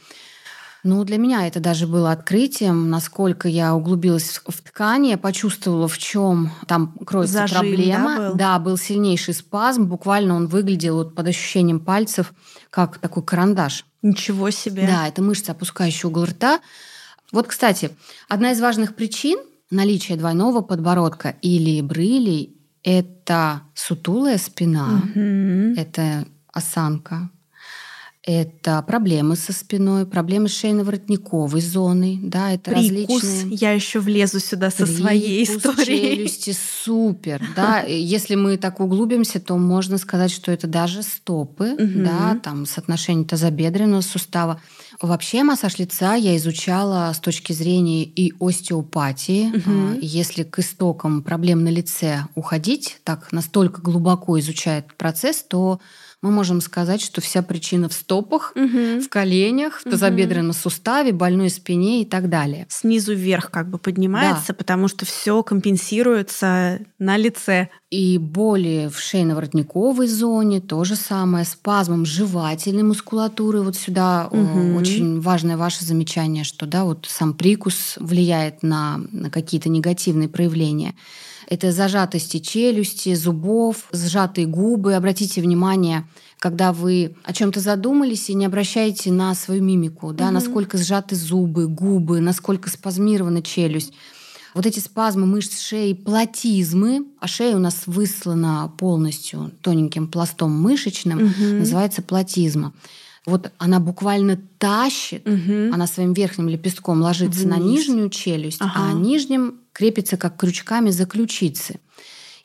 ну, 0.84 1.06
для 1.06 1.18
меня 1.18 1.48
это 1.48 1.62
даже 1.62 1.88
было 1.88 2.12
открытием, 2.12 2.90
насколько 2.90 3.48
я 3.48 3.74
углубилась 3.74 4.42
в 4.46 4.62
ткани, 4.62 5.12
я 5.12 5.18
почувствовала, 5.18 5.88
в 5.88 5.98
чем 5.98 6.52
там 6.68 6.94
кроется 7.06 7.36
Зажим, 7.36 7.60
проблема. 7.60 8.18
да, 8.18 8.30
был? 8.30 8.36
да, 8.36 8.60
был 8.60 8.78
сильнейший 8.78 9.34
спазм, 9.34 9.86
буквально 9.86 10.36
он 10.36 10.48
выглядел 10.48 10.98
вот 10.98 11.16
под 11.16 11.28
ощущением 11.28 11.80
пальцев, 11.80 12.34
как 12.70 12.98
такой 12.98 13.24
карандаш. 13.24 13.86
Ничего 14.04 14.52
себе. 14.52 14.86
Да, 14.86 15.08
это 15.08 15.22
мышца, 15.24 15.54
опускающая 15.54 16.10
угол 16.10 16.26
рта. 16.26 16.60
Вот, 17.32 17.48
кстати, 17.48 17.90
одна 18.30 18.52
из 18.52 18.62
важных 18.62 18.96
причин 18.96 19.40
наличия 19.72 20.16
двойного 20.16 20.62
подбородка 20.62 21.36
или 21.42 21.82
брылей– 21.82 22.56
это 22.84 23.62
сутулая 23.74 24.38
спина, 24.38 25.02
Мгм. 25.16 25.74
это 25.76 26.26
осанка, 26.52 27.30
это 28.26 28.82
проблемы 28.84 29.36
со 29.36 29.52
спиной, 29.52 30.06
проблемы 30.06 30.48
с 30.48 30.64
шейно-воротниковой 30.64 31.60
зоной, 31.60 32.20
да, 32.22 32.52
это 32.54 32.72
Прикус. 32.72 33.22
различные... 33.22 33.58
Я 33.58 33.72
еще 33.74 34.00
влезу 34.00 34.40
сюда 34.40 34.72
со 34.72 34.86
своей 34.86 35.46
Прикус 35.46 35.66
историей. 35.74 36.16
челюсти 36.16 36.56
супер, 36.84 37.42
да. 37.54 37.82
Если 37.82 38.36
мы 38.36 38.56
так 38.56 38.80
углубимся, 38.80 39.42
то 39.42 39.58
можно 39.58 39.98
сказать, 39.98 40.32
что 40.32 40.54
это 40.54 40.68
даже 40.68 41.04
стопы, 41.04 41.76
да, 41.78 42.40
там 42.42 42.66
соотношение 42.66 43.26
тазобедренного 43.26 44.02
сустава. 44.02 44.62
Вообще 45.02 45.44
массаж 45.44 45.78
лица 45.78 46.16
я 46.16 46.38
изучала 46.38 47.12
с 47.14 47.20
точки 47.20 47.52
зрения 47.52 48.04
и 48.06 48.34
остеопатии. 48.40 49.52
А, 49.68 49.98
Если 50.00 50.44
к 50.44 50.60
истокам 50.60 51.24
проблем 51.24 51.64
на 51.66 51.70
лице 51.70 52.26
уходить, 52.36 53.00
так 53.04 53.34
настолько 53.34 53.82
глубоко 53.82 54.40
изучая 54.40 54.80
этот 54.80 54.96
процесс, 54.96 55.44
то 55.44 55.82
мы 56.24 56.32
можем 56.32 56.62
сказать, 56.62 57.02
что 57.02 57.22
вся 57.22 57.42
причина 57.44 57.90
в 57.90 57.94
стопах, 57.94 58.54
Мгм. 58.56 59.02
в 59.02 59.10
коленях, 59.10 59.82
в 59.82 59.84
тазобедренном 59.84 60.54
суставе, 60.54 61.12
больной 61.12 61.50
спине 61.50 62.02
и 62.02 62.06
так 62.06 62.30
далее. 62.30 62.66
Снизу 62.70 63.14
вверх 63.14 63.52
как 63.52 63.70
бы 63.70 63.78
поднимается, 63.78 64.54
потому 64.54 64.88
что 64.88 65.06
все 65.06 65.44
компенсируется 65.44 66.80
на 66.98 67.18
лице. 67.18 67.68
и 67.94 68.18
боли 68.18 68.90
в 68.92 68.98
шейно-воротниковой 68.98 70.08
зоне, 70.08 70.60
то 70.62 70.84
же 70.84 70.96
самое, 70.96 71.46
спазмом 71.46 72.08
жевательной 72.08 72.82
мускулатуры. 72.82 73.62
Вот 73.62 73.76
сюда 73.76 74.30
угу. 74.32 74.76
очень 74.80 75.22
важное 75.22 75.58
ваше 75.58 75.86
замечание, 75.86 76.44
что 76.44 76.66
да, 76.66 76.86
вот 76.86 77.06
сам 77.08 77.36
прикус 77.36 77.98
влияет 78.00 78.64
на, 78.64 79.00
на 79.12 79.30
какие-то 79.30 79.70
негативные 79.70 80.28
проявления. 80.28 80.96
Это 81.48 81.72
зажатости 81.72 82.40
челюсти, 82.40 83.14
зубов, 83.16 83.86
сжатые 83.92 84.48
губы. 84.48 84.94
Обратите 84.94 85.42
внимание, 85.42 86.06
когда 86.40 86.74
вы 86.74 87.16
о 87.24 87.34
чем-то 87.34 87.60
задумались 87.60 88.30
и 88.30 88.34
не 88.34 88.46
обращаете 88.46 89.12
на 89.12 89.34
свою 89.36 89.64
мимику, 89.64 90.14
да, 90.14 90.26
угу. 90.26 90.34
насколько 90.34 90.78
сжаты 90.78 91.16
зубы, 91.16 91.68
губы, 91.68 92.20
насколько 92.20 92.70
спазмирована 92.70 93.42
челюсть. 93.42 93.94
Вот 94.54 94.66
эти 94.66 94.80
спазмы 94.80 95.26
мышц 95.26 95.60
шеи, 95.62 95.94
платизмы, 95.94 97.08
а 97.20 97.28
шея 97.28 97.56
у 97.56 97.60
нас 97.60 97.84
выслана 97.88 98.72
полностью 98.78 99.52
тоненьким 99.62 100.08
пластом 100.08 100.52
мышечным, 100.52 101.26
угу. 101.26 101.44
называется 101.60 102.02
платизма. 102.02 102.74
Вот 103.26 103.52
она 103.58 103.80
буквально 103.80 104.38
тащит, 104.58 105.26
угу. 105.28 105.74
она 105.74 105.88
своим 105.88 106.14
верхним 106.14 106.50
лепестком 106.50 107.02
ложится 107.02 107.42
Вниз. 107.42 107.56
на 107.56 107.58
нижнюю 107.58 108.10
челюсть, 108.10 108.60
ага. 108.60 108.90
а 108.90 108.94
нижним 108.94 109.62
крепится 109.74 110.18
как 110.18 110.38
крючками 110.38 110.92
за 110.92 111.06
ключицы. 111.06 111.80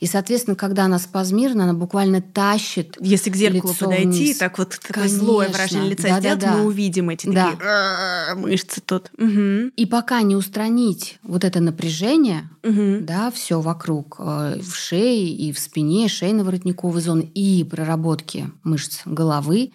И, 0.01 0.07
соответственно, 0.07 0.55
когда 0.55 0.85
она 0.85 1.01
спазмирована, 1.01 1.65
она 1.65 1.73
буквально 1.73 2.23
тащит 2.23 2.97
Если 3.01 3.31
к 3.31 3.37
зеркалу 3.37 3.75
подойти, 3.75 4.07
вниз. 4.07 4.39
так 4.39 4.57
вот 4.57 4.79
такое 4.81 5.09
злое 5.09 5.49
выражение 5.49 5.91
лица 5.91 6.09
да, 6.09 6.21
сделать, 6.21 6.39
да, 6.39 6.53
да. 6.53 6.57
мы 6.57 6.67
увидим 6.67 7.11
эти 7.11 7.27
да. 7.27 7.51
такие 7.51 8.35
мышцы 8.37 8.81
тут. 8.81 9.11
Угу. 9.19 9.73
И 9.75 9.87
пока 9.87 10.23
не 10.23 10.37
устранить 10.37 11.19
вот 11.25 11.43
это 11.43 11.59
напряжение, 11.59 12.49
угу. 12.63 12.99
да, 13.01 13.33
все 13.33 13.61
вокруг, 13.61 14.17
э, 14.21 14.61
в 14.63 14.77
шее 14.77 15.31
и 15.31 15.53
в 15.53 15.59
спине, 15.59 16.07
шейно-воротниковой 16.07 17.01
зоны 17.01 17.23
и 17.35 17.65
проработки 17.65 18.53
мышц 18.63 19.01
головы, 19.05 19.73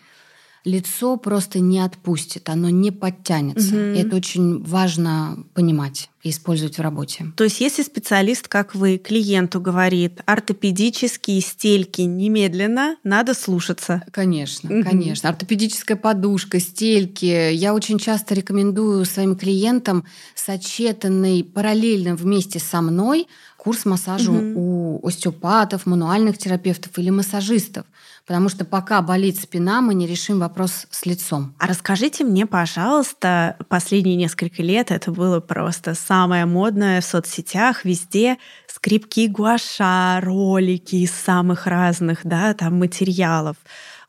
лицо 0.65 1.17
просто 1.17 1.59
не 1.59 1.79
отпустит, 1.79 2.49
оно 2.49 2.69
не 2.69 2.91
подтянется. 2.91 3.75
Угу. 3.75 3.83
И 3.95 3.97
это 3.99 4.15
очень 4.15 4.63
важно 4.63 5.37
понимать 5.53 6.09
и 6.23 6.29
использовать 6.29 6.77
в 6.77 6.81
работе. 6.81 7.25
То 7.35 7.43
есть 7.43 7.59
если 7.59 7.83
специалист, 7.83 8.47
как 8.47 8.75
вы, 8.75 8.97
клиенту 8.97 9.59
говорит, 9.59 10.21
ортопедические 10.25 11.41
стельки 11.41 12.01
немедленно, 12.01 12.95
надо 13.03 13.33
слушаться. 13.33 14.03
Конечно, 14.11 14.73
угу. 14.73 14.89
конечно. 14.89 15.29
Ортопедическая 15.29 15.97
подушка, 15.97 16.59
стельки. 16.59 17.53
Я 17.53 17.73
очень 17.73 17.99
часто 17.99 18.33
рекомендую 18.33 19.03
своим 19.05 19.35
клиентам 19.35 20.05
сочетанный 20.33 21.43
параллельно 21.43 22.15
вместе 22.15 22.59
со 22.59 22.81
мной 22.81 23.27
курс 23.63 23.85
массажа 23.85 24.31
угу. 24.31 24.59
у 24.59 24.82
остеопатов, 25.01 25.85
мануальных 25.85 26.37
терапевтов 26.37 26.97
или 26.97 27.09
массажистов. 27.09 27.85
Потому 28.25 28.49
что 28.49 28.63
пока 28.63 29.01
болит 29.01 29.37
спина, 29.37 29.81
мы 29.81 29.93
не 29.93 30.07
решим 30.07 30.39
вопрос 30.39 30.87
с 30.89 31.05
лицом. 31.05 31.55
А 31.59 31.67
расскажите 31.67 32.23
мне, 32.23 32.45
пожалуйста, 32.45 33.57
последние 33.67 34.15
несколько 34.15 34.63
лет 34.63 34.91
это 34.91 35.11
было 35.11 35.39
просто 35.39 35.93
самое 35.93 36.45
модное 36.45 37.01
в 37.01 37.05
соцсетях, 37.05 37.83
везде 37.83 38.37
скрипки 38.67 39.27
гуаша, 39.27 40.19
ролики 40.21 40.95
из 40.95 41.11
самых 41.11 41.67
разных, 41.67 42.21
да, 42.23 42.53
там 42.53 42.79
материалов. 42.79 43.57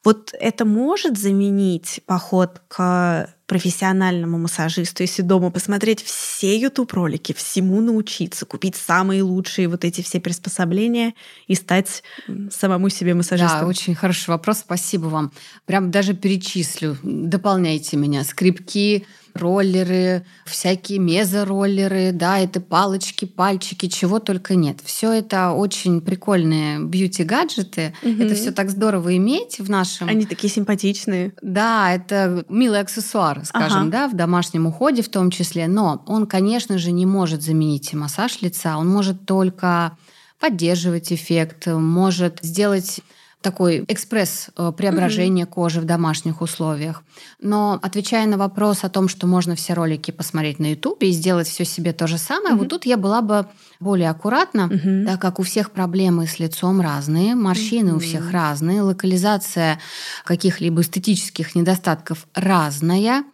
Вот 0.04 0.34
это 0.38 0.64
может 0.64 1.18
заменить 1.18 2.00
поход 2.06 2.60
к 2.68 3.34
профессиональному 3.46 4.38
массажисту, 4.38 5.02
если 5.02 5.22
дома 5.22 5.50
посмотреть 5.50 6.02
все 6.02 6.58
YouTube-ролики, 6.58 7.32
всему 7.32 7.80
научиться, 7.80 8.46
купить 8.46 8.76
самые 8.76 9.22
лучшие 9.22 9.68
вот 9.68 9.84
эти 9.84 10.00
все 10.00 10.20
приспособления 10.20 11.14
и 11.46 11.54
стать 11.54 12.02
самому 12.50 12.88
себе 12.88 13.14
массажистом? 13.14 13.60
Да, 13.60 13.66
очень 13.66 13.94
хороший 13.94 14.30
вопрос, 14.30 14.58
спасибо 14.58 15.06
вам. 15.06 15.32
Прям 15.66 15.90
даже 15.90 16.14
перечислю, 16.14 16.96
дополняйте 17.02 17.96
меня. 17.96 18.24
Скрипки, 18.24 19.06
роллеры, 19.34 20.24
всякие 20.46 20.98
мезороллеры, 20.98 22.12
да, 22.12 22.38
это 22.38 22.60
палочки, 22.60 23.24
пальчики, 23.24 23.86
чего 23.86 24.20
только 24.20 24.54
нет. 24.54 24.78
Все 24.84 25.12
это 25.12 25.50
очень 25.50 26.00
прикольные 26.00 26.78
бьюти-гаджеты. 26.78 27.94
Угу. 28.02 28.22
Это 28.22 28.34
все 28.34 28.52
так 28.52 28.70
здорово 28.70 29.16
иметь 29.16 29.58
в 29.58 29.68
нашем... 29.68 30.08
Они 30.08 30.24
такие 30.24 30.52
симпатичные. 30.52 31.32
Да, 31.42 31.92
это 31.92 32.44
милый 32.48 32.80
аксессуар, 32.80 33.44
скажем, 33.44 33.82
ага. 33.82 33.90
да, 33.90 34.08
в 34.08 34.14
домашнем 34.14 34.66
уходе 34.66 35.02
в 35.02 35.08
том 35.08 35.30
числе. 35.30 35.66
Но 35.66 36.02
он, 36.06 36.26
конечно 36.26 36.78
же, 36.78 36.92
не 36.92 37.04
может 37.06 37.42
заменить 37.42 37.92
массаж 37.92 38.40
лица. 38.40 38.78
Он 38.78 38.88
может 38.88 39.26
только 39.26 39.96
поддерживать 40.38 41.12
эффект, 41.12 41.66
может 41.66 42.38
сделать 42.42 43.00
такой 43.44 43.84
экспресс 43.88 44.48
э, 44.56 44.72
преображения 44.76 45.44
mm-hmm. 45.44 45.50
кожи 45.50 45.80
в 45.80 45.84
домашних 45.84 46.40
условиях. 46.40 47.02
Но 47.40 47.78
отвечая 47.82 48.26
на 48.26 48.38
вопрос 48.38 48.84
о 48.84 48.88
том, 48.88 49.06
что 49.06 49.26
можно 49.26 49.54
все 49.54 49.74
ролики 49.74 50.10
посмотреть 50.10 50.58
на 50.58 50.70
YouTube 50.70 51.02
и 51.02 51.10
сделать 51.12 51.46
все 51.46 51.66
себе 51.66 51.92
то 51.92 52.06
же 52.06 52.16
самое, 52.16 52.54
mm-hmm. 52.54 52.58
вот 52.58 52.68
тут 52.70 52.86
я 52.86 52.96
была 52.96 53.20
бы 53.20 53.46
более 53.80 54.08
аккуратна, 54.08 54.70
mm-hmm. 54.72 55.04
так 55.04 55.20
как 55.20 55.38
у 55.38 55.42
всех 55.42 55.72
проблемы 55.72 56.26
с 56.26 56.38
лицом 56.38 56.80
разные, 56.80 57.34
морщины 57.34 57.90
mm-hmm. 57.90 57.96
у 57.96 57.98
всех 57.98 58.32
разные, 58.32 58.80
локализация 58.80 59.78
каких-либо 60.24 60.80
эстетических 60.80 61.54
недостатков 61.54 62.26
разная. 62.34 63.24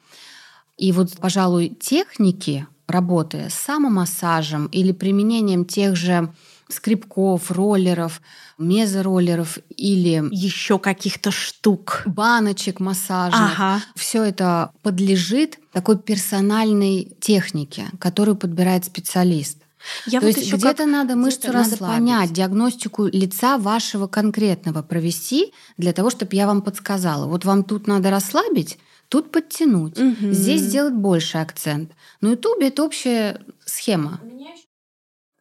И 0.76 0.90
вот, 0.90 1.12
пожалуй, 1.18 1.68
техники 1.68 2.66
работы 2.88 3.48
с 3.48 3.54
самомассажем 3.54 4.66
или 4.66 4.90
применением 4.90 5.64
тех 5.64 5.94
же 5.94 6.32
скребков, 6.70 7.50
роллеров, 7.50 8.20
мезороллеров 8.58 9.58
или 9.76 10.22
еще 10.30 10.78
каких-то 10.78 11.30
штук, 11.30 12.02
баночек 12.06 12.80
массажных. 12.80 13.58
Ага. 13.58 13.82
Все 13.94 14.22
это 14.22 14.70
подлежит 14.82 15.58
такой 15.72 15.98
персональной 15.98 17.12
технике, 17.20 17.86
которую 17.98 18.36
подбирает 18.36 18.84
специалист. 18.84 19.58
Я 20.06 20.20
То 20.20 20.26
вот 20.26 20.36
есть 20.36 20.52
где-то 20.52 20.86
надо 20.86 21.16
мышцу 21.16 21.52
надо 21.52 21.76
понять, 21.76 22.32
диагностику 22.32 23.06
лица 23.06 23.56
вашего 23.56 24.06
конкретного 24.06 24.82
провести 24.82 25.54
для 25.78 25.92
того, 25.92 26.10
чтобы 26.10 26.36
я 26.36 26.46
вам 26.46 26.62
подсказала. 26.62 27.26
Вот 27.26 27.44
вам 27.44 27.64
тут 27.64 27.86
надо 27.86 28.10
расслабить, 28.10 28.78
тут 29.08 29.32
подтянуть, 29.32 29.98
угу. 29.98 30.32
здесь 30.32 30.62
сделать 30.62 30.94
больше 30.94 31.38
акцент. 31.38 31.92
На 32.20 32.32
Ютубе 32.32 32.68
это 32.68 32.84
общая 32.84 33.40
схема. 33.64 34.20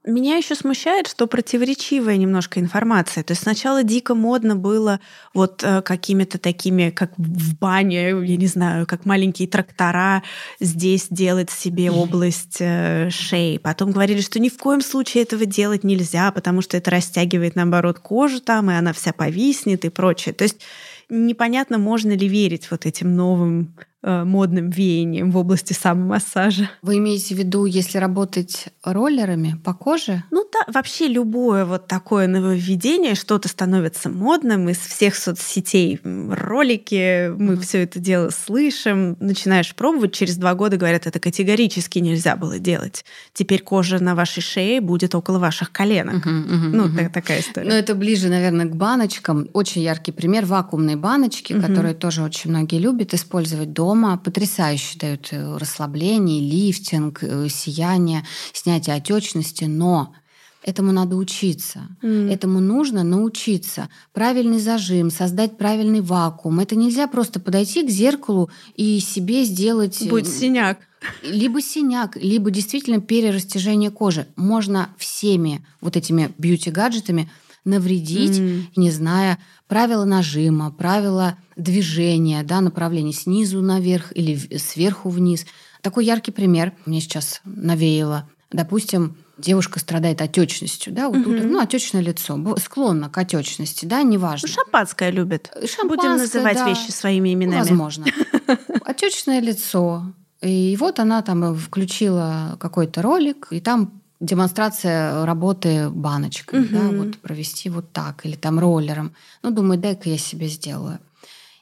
Меня 0.05 0.37
еще 0.37 0.55
смущает, 0.55 1.07
что 1.07 1.27
противоречивая 1.27 2.15
немножко 2.15 2.61
информация. 2.61 3.21
То 3.21 3.31
есть 3.31 3.43
сначала 3.43 3.83
дико 3.83 4.15
модно 4.15 4.55
было 4.55 5.01
вот 5.33 5.61
э, 5.61 5.81
какими-то 5.81 6.37
такими, 6.37 6.89
как 6.89 7.11
в 7.17 7.57
бане, 7.57 8.11
я 8.11 8.37
не 8.37 8.47
знаю, 8.47 8.87
как 8.87 9.05
маленькие 9.05 9.49
трактора 9.49 10.23
здесь 10.61 11.07
делать 11.09 11.49
себе 11.49 11.91
область 11.91 12.57
э, 12.61 13.09
шеи. 13.09 13.57
Потом 13.57 13.91
говорили, 13.91 14.21
что 14.21 14.39
ни 14.39 14.47
в 14.47 14.57
коем 14.57 14.79
случае 14.79 15.23
этого 15.23 15.45
делать 15.45 15.83
нельзя, 15.83 16.31
потому 16.31 16.61
что 16.61 16.77
это 16.77 16.91
растягивает, 16.91 17.55
наоборот, 17.55 17.99
кожу 17.99 18.39
там, 18.39 18.71
и 18.71 18.75
она 18.75 18.93
вся 18.93 19.11
повиснет 19.11 19.83
и 19.83 19.89
прочее. 19.89 20.33
То 20.33 20.45
есть 20.45 20.61
непонятно, 21.09 21.77
можно 21.77 22.13
ли 22.13 22.25
верить 22.25 22.71
вот 22.71 22.85
этим 22.85 23.17
новым 23.17 23.75
модным 24.01 24.69
веянием 24.69 25.31
в 25.31 25.37
области 25.37 25.73
самомассажа. 25.73 26.69
Вы 26.81 26.99
имеете 26.99 27.35
в 27.35 27.37
виду, 27.37 27.65
если 27.65 27.97
работать 27.97 28.67
роллерами 28.83 29.59
по 29.63 29.73
коже? 29.73 30.23
Ну 30.31 30.47
да, 30.51 30.71
вообще 30.71 31.07
любое 31.07 31.65
вот 31.65 31.87
такое 31.87 32.27
нововведение, 32.27 33.15
что-то 33.15 33.49
становится 33.49 34.09
модным 34.09 34.69
из 34.69 34.77
всех 34.77 35.15
соцсетей, 35.15 35.99
ролики, 36.03 37.29
мы 37.29 37.55
mm-hmm. 37.55 37.59
все 37.61 37.83
это 37.83 37.99
дело 37.99 38.29
слышим, 38.29 39.17
начинаешь 39.19 39.75
пробовать, 39.75 40.13
через 40.13 40.37
два 40.37 40.55
года 40.55 40.77
говорят, 40.77 41.05
это 41.05 41.19
категорически 41.19 41.99
нельзя 41.99 42.37
было 42.37 42.57
делать. 42.57 43.03
Теперь 43.33 43.61
кожа 43.61 44.01
на 44.01 44.15
вашей 44.15 44.41
шее 44.41 44.79
будет 44.79 45.13
около 45.13 45.39
ваших 45.39 45.73
коленок. 45.73 46.25
Mm-hmm, 46.25 46.47
mm-hmm, 46.47 46.69
ну, 46.69 46.87
mm-hmm. 46.87 47.09
такая 47.09 47.41
история. 47.41 47.67
Ну, 47.67 47.75
это 47.75 47.95
ближе, 47.95 48.29
наверное, 48.29 48.65
к 48.65 48.75
баночкам. 48.75 49.49
Очень 49.51 49.81
яркий 49.81 50.13
пример 50.13 50.45
вакуумные 50.45 50.95
баночки, 50.95 51.51
mm-hmm. 51.51 51.67
которые 51.67 51.95
тоже 51.95 52.23
очень 52.23 52.49
многие 52.49 52.79
любят 52.79 53.13
использовать 53.13 53.73
дома 53.73 53.88
дома 53.89 54.17
потрясающе 54.17 54.99
дают 54.99 55.29
э, 55.31 55.57
расслабление, 55.57 56.41
лифтинг, 56.41 57.23
э, 57.23 57.49
сияние, 57.49 58.23
снятие 58.53 58.95
отечности, 58.95 59.65
но 59.65 60.13
Этому 60.61 60.91
надо 60.91 61.15
учиться. 61.15 61.87
Mm. 62.03 62.29
Этому 62.33 62.59
нужно 62.59 63.03
научиться. 63.03 63.87
Правильный 64.11 64.59
зажим, 64.59 65.09
создать 65.09 65.57
правильный 65.57 66.01
вакуум. 66.01 66.59
Это 66.59 66.75
нельзя 66.75 67.07
просто 67.07 67.39
подойти 67.39 67.81
к 67.81 67.89
зеркалу 67.89 68.51
и 68.75 68.99
себе 68.99 69.45
сделать... 69.45 70.05
Будет 70.09 70.27
синяк. 70.27 70.79
Либо 71.23 71.61
синяк, 71.61 72.17
либо 72.17 72.51
действительно 72.51 72.99
перерастяжение 72.99 73.89
кожи. 73.89 74.27
Можно 74.35 74.89
всеми 74.97 75.65
вот 75.79 75.95
этими 75.95 76.29
бьюти-гаджетами 76.37 77.29
навредить, 77.65 78.39
mm. 78.39 78.63
не 78.75 78.91
зная 78.91 79.39
правила 79.67 80.05
нажима, 80.05 80.71
правила 80.71 81.37
движения, 81.55 82.43
да, 82.43 82.61
направления 82.61 83.13
снизу 83.13 83.61
наверх 83.61 84.11
или 84.15 84.35
сверху 84.57 85.09
вниз. 85.09 85.45
Такой 85.81 86.05
яркий 86.05 86.31
пример 86.31 86.73
мне 86.85 87.01
сейчас 87.01 87.41
навеяло. 87.45 88.29
Допустим, 88.51 89.15
девушка 89.37 89.79
страдает 89.79 90.21
отечностью, 90.21 90.91
да, 90.93 91.07
вот 91.07 91.17
Мгм. 91.17 91.31
утром, 91.33 91.51
ну, 91.51 91.59
отечное 91.59 92.01
лицо, 92.01 92.55
склонна 92.57 93.09
к 93.09 93.17
отечности, 93.17 93.85
да, 93.85 94.01
неважно. 94.03 94.47
Ну, 94.47 94.53
шампанское 94.53 95.11
любит. 95.11 95.51
Шампанское, 95.53 95.87
Будем 95.87 96.17
называть 96.17 96.57
да. 96.57 96.67
вещи 96.67 96.91
своими 96.91 97.33
именами. 97.33 97.59
Возможно. 97.59 98.05
Отечное 98.85 99.39
лицо. 99.39 100.13
И 100.41 100.77
вот 100.79 100.99
она 100.99 101.21
там 101.21 101.55
включила 101.55 102.57
какой-то 102.59 103.01
ролик, 103.01 103.47
и 103.51 103.59
там 103.59 103.98
демонстрация 104.19 105.25
работы 105.25 105.89
баночкой, 105.89 106.67
да, 106.69 106.79
Мгм. 106.79 106.97
вот 106.97 107.17
провести 107.17 107.69
вот 107.69 107.91
так, 107.91 108.25
или 108.25 108.35
там 108.35 108.59
роллером. 108.59 109.13
Ну, 109.43 109.51
думаю, 109.51 109.79
дай-ка 109.79 110.09
я 110.09 110.17
себе 110.17 110.47
сделаю. 110.47 110.99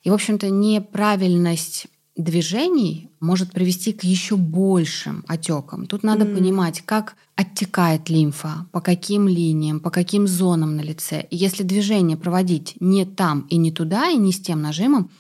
И, 0.04 0.10
в 0.10 0.14
общем-то, 0.14 0.50
неправильность 0.50 1.88
движений 2.16 3.10
может 3.20 3.52
привести 3.52 3.94
к 3.94 4.04
еще 4.04 4.36
большим 4.38 5.24
отекам. 5.28 5.86
Тут 5.86 6.04
надо 6.04 6.26
М. 6.26 6.34
понимать, 6.34 6.82
как 6.86 7.16
оттекает 7.36 8.10
лимфа, 8.10 8.66
по 8.72 8.82
каким 8.82 9.28
линиям, 9.28 9.80
по 9.80 9.92
каким 9.92 10.28
зонам 10.28 10.76
на 10.76 10.82
лице. 10.82 11.28
И 11.30 11.36
если 11.36 11.62
движение 11.64 12.18
проводить 12.18 12.76
не 12.80 13.06
там 13.06 13.42
и 13.50 13.58
не 13.58 13.72
туда, 13.72 14.10
и 14.10 14.18
не 14.18 14.32
с 14.32 14.40
тем 14.42 14.62
нажимом, 14.62 15.12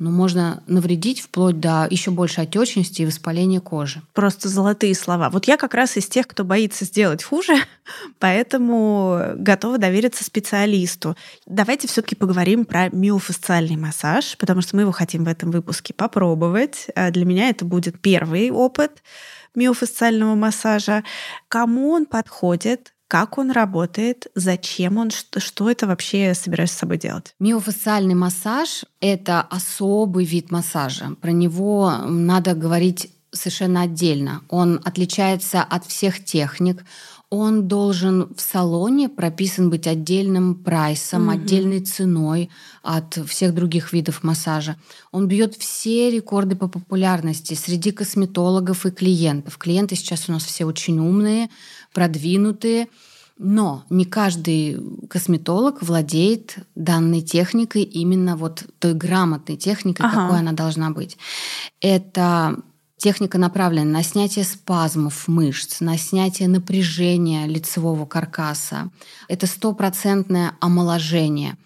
ну, 0.00 0.10
можно 0.10 0.62
навредить 0.66 1.20
вплоть 1.20 1.60
до 1.60 1.86
еще 1.90 2.10
большей 2.10 2.44
отечности 2.44 3.02
и 3.02 3.06
воспаления 3.06 3.60
кожи. 3.60 4.00
Просто 4.14 4.48
золотые 4.48 4.94
слова. 4.94 5.28
Вот 5.28 5.46
я 5.46 5.58
как 5.58 5.74
раз 5.74 5.98
из 5.98 6.06
тех, 6.06 6.26
кто 6.26 6.42
боится 6.42 6.86
сделать 6.86 7.22
хуже, 7.22 7.52
поэтому 8.18 9.20
готова 9.36 9.76
довериться 9.76 10.24
специалисту. 10.24 11.16
Давайте 11.46 11.86
все-таки 11.86 12.14
поговорим 12.14 12.64
про 12.64 12.88
миофасциальный 12.88 13.76
массаж, 13.76 14.38
потому 14.38 14.62
что 14.62 14.74
мы 14.74 14.82
его 14.82 14.92
хотим 14.92 15.24
в 15.24 15.28
этом 15.28 15.50
выпуске 15.50 15.92
попробовать. 15.92 16.86
А 16.96 17.10
Для 17.10 17.26
меня 17.26 17.50
это 17.50 17.66
будет 17.66 18.00
первый 18.00 18.50
опыт 18.50 19.02
миофасциального 19.54 20.34
массажа. 20.34 21.04
Кому 21.48 21.90
он 21.90 22.06
подходит? 22.06 22.94
Как 23.10 23.38
он 23.38 23.50
работает? 23.50 24.28
Зачем 24.36 24.96
он? 24.96 25.10
Что, 25.10 25.40
что 25.40 25.68
это 25.68 25.88
вообще 25.88 26.32
собираюсь 26.32 26.70
с 26.70 26.78
собой 26.78 26.96
делать? 26.96 27.34
Миофасциальный 27.40 28.14
массаж— 28.14 28.84
это 29.00 29.40
особый 29.40 30.24
вид 30.24 30.52
массажа. 30.52 31.16
Про 31.20 31.32
него 31.32 31.92
надо 32.06 32.54
говорить 32.54 33.10
совершенно 33.32 33.82
отдельно. 33.82 34.42
Он 34.48 34.80
отличается 34.84 35.60
от 35.60 35.86
всех 35.86 36.24
техник. 36.24 36.84
Он 37.30 37.68
должен 37.68 38.32
в 38.34 38.40
салоне 38.40 39.08
прописан 39.08 39.70
быть 39.70 39.86
отдельным 39.86 40.56
прайсом, 40.56 41.22
Мгм. 41.22 41.30
отдельной 41.30 41.80
ценой 41.80 42.50
от 42.82 43.20
всех 43.28 43.54
других 43.54 43.92
видов 43.92 44.24
массажа. 44.24 44.76
Он 45.12 45.28
бьет 45.28 45.54
все 45.54 46.10
рекорды 46.10 46.56
по 46.56 46.66
популярности 46.66 47.54
среди 47.54 47.92
косметологов 47.92 48.84
и 48.86 48.90
клиентов. 48.90 49.58
Клиенты 49.58 49.94
сейчас 49.94 50.28
у 50.28 50.32
нас 50.32 50.44
все 50.44 50.64
очень 50.64 50.98
умные, 50.98 51.50
продвинутые. 51.92 52.88
Но 53.42 53.84
не 53.88 54.04
каждый 54.04 54.78
косметолог 55.08 55.82
владеет 55.82 56.58
данной 56.74 57.22
техникой, 57.22 57.82
именно 57.84 58.36
вот 58.36 58.64
той 58.78 58.92
грамотной 58.92 59.56
техникой, 59.56 60.04
Ага. 60.04 60.24
какой 60.24 60.40
она 60.40 60.52
должна 60.52 60.90
быть. 60.90 61.16
Это 61.80 62.56
техника 62.98 63.38
направлена 63.38 63.90
на 63.90 64.02
снятие 64.02 64.44
спазмов 64.44 65.26
мышц, 65.26 65.80
на 65.80 65.96
снятие 65.96 66.48
напряжения 66.48 67.46
лицевого 67.46 68.04
каркаса. 68.04 68.90
Это 69.26 69.46
стопроцентное 69.46 70.52
омоложение. 70.60 71.56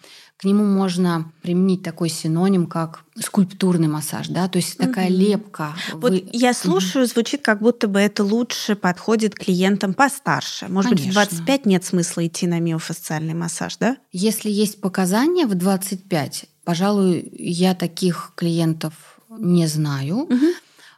К 0.45 0.47
нему 0.47 0.67
можно 0.67 1.33
применить 1.41 1.83
такой 1.83 2.11
синоним, 2.11 2.67
как 2.67 3.05
скульптурный 3.19 3.89
массаж, 3.89 4.29
да, 4.29 4.47
то 4.47 4.59
есть 4.59 4.77
такая 4.77 5.09
Мгм. 5.09 5.19
лепка. 5.19 5.75
Вот 5.95 6.11
Вы- 6.13 6.29
я 6.35 6.53
слушаю, 6.53 7.07
звучит, 7.07 7.41
как 7.41 7.63
будто 7.63 7.89
бы 7.89 7.99
это 7.99 8.23
лучше 8.23 8.77
подходит 8.77 9.35
клиентам 9.35 9.95
постарше. 9.95 10.69
Может 10.69 10.91
быть, 10.91 11.01
в 11.01 11.03
Конечно. 11.05 11.23
25 11.23 11.65
нет 11.65 11.87
смысла 11.87 12.27
идти 12.27 12.47
на 12.47 12.61
миофасциальный 12.61 13.33
массаж, 13.33 13.79
да? 13.79 13.97
Если 14.13 14.51
есть 14.51 14.83
показания 14.83 15.47
в 15.47 15.55
25, 15.55 16.45
пожалуй, 16.65 17.27
я 17.39 17.75
таких 17.75 18.33
клиентов 18.35 18.93
не 19.31 19.67
знаю. 19.67 20.29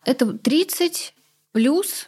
Это 0.04 0.26
30 0.32 1.14
плюс, 1.52 2.04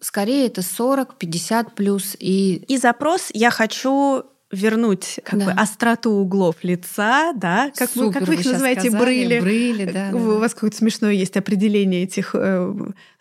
скорее 0.00 0.46
это 0.46 0.60
40, 0.60 1.16
50 1.16 1.74
плюс. 1.74 2.14
И 2.18 2.56
И 2.68 2.76
запрос 2.76 3.30
«я 3.32 3.50
хочу 3.50 4.24
вернуть 4.52 5.18
как 5.24 5.38
Да. 5.38 5.44
бы 5.46 5.50
остроту 5.52 6.10
углов 6.10 6.56
лица, 6.62 7.32
да, 7.34 7.72
как, 7.74 7.94
вы, 7.96 8.06
супер 8.06 8.20
как 8.20 8.28
вы 8.28 8.34
их 8.34 8.44
называете, 8.44 8.90
сказали, 8.90 9.00
брыли. 9.02 9.40
Брыли, 9.40 9.84
да. 9.86 10.10
да, 10.10 10.16
У 10.16 10.32
да. 10.32 10.38
вас 10.38 10.54
какое-то 10.54 10.76
смешное 10.76 11.12
есть 11.12 11.36
определение 11.36 12.04
этих... 12.04 12.34
э, 12.34 12.74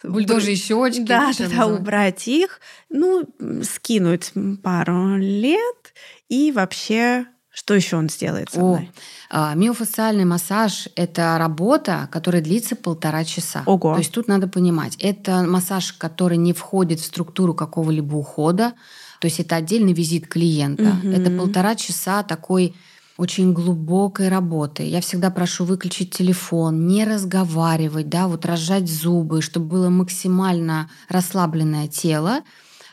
Бульдожьи 0.03 0.55
щечки. 0.55 1.01
Да, 1.01 1.31
да, 1.37 1.47
да, 1.47 1.67
убрать 1.67 2.27
их, 2.27 2.59
ну, 2.89 3.23
скинуть 3.63 4.33
пару 4.61 5.15
лет 5.17 5.93
и 6.27 6.51
вообще, 6.51 7.25
что 7.49 7.73
еще 7.75 7.95
он 7.97 8.09
сделает 8.09 8.49
со 8.51 8.59
О, 8.61 8.63
мной? 8.75 8.91
а, 9.29 9.53
миофасциальный 9.55 10.25
массаж– 10.25 10.89
это 10.95 11.37
работа, 11.37 12.09
которая 12.11 12.41
длится 12.41 12.75
полтора 12.75 13.23
часа. 13.23 13.63
Ого. 13.65 13.93
То 13.93 13.99
есть 13.99 14.11
тут 14.11 14.27
надо 14.27 14.47
понимать, 14.47 14.95
это 14.99 15.43
массаж, 15.43 15.93
который 15.93 16.37
не 16.37 16.53
входит 16.53 16.99
в 16.99 17.05
структуру 17.05 17.53
какого-либо 17.53 18.15
ухода, 18.15 18.73
то 19.21 19.27
есть 19.27 19.39
это 19.39 19.55
отдельный 19.55 19.93
визит 19.93 20.27
клиента. 20.27 20.97
Мгм. 21.03 21.11
Это 21.13 21.29
полтора 21.29 21.75
часа 21.75 22.23
такой 22.23 22.73
очень 23.17 23.53
глубокой 23.53 24.29
работы. 24.29 24.81
Я 24.81 24.99
всегда 24.99 25.29
прошу 25.29 25.63
выключить 25.63 26.09
телефон, 26.09 26.87
не 26.87 27.05
разговаривать, 27.05 28.09
да, 28.09 28.27
вот 28.27 28.47
разжать 28.47 28.89
зубы, 28.89 29.43
чтобы 29.43 29.67
было 29.67 29.89
максимально 29.89 30.89
расслабленное 31.07 31.87
тело 31.87 32.41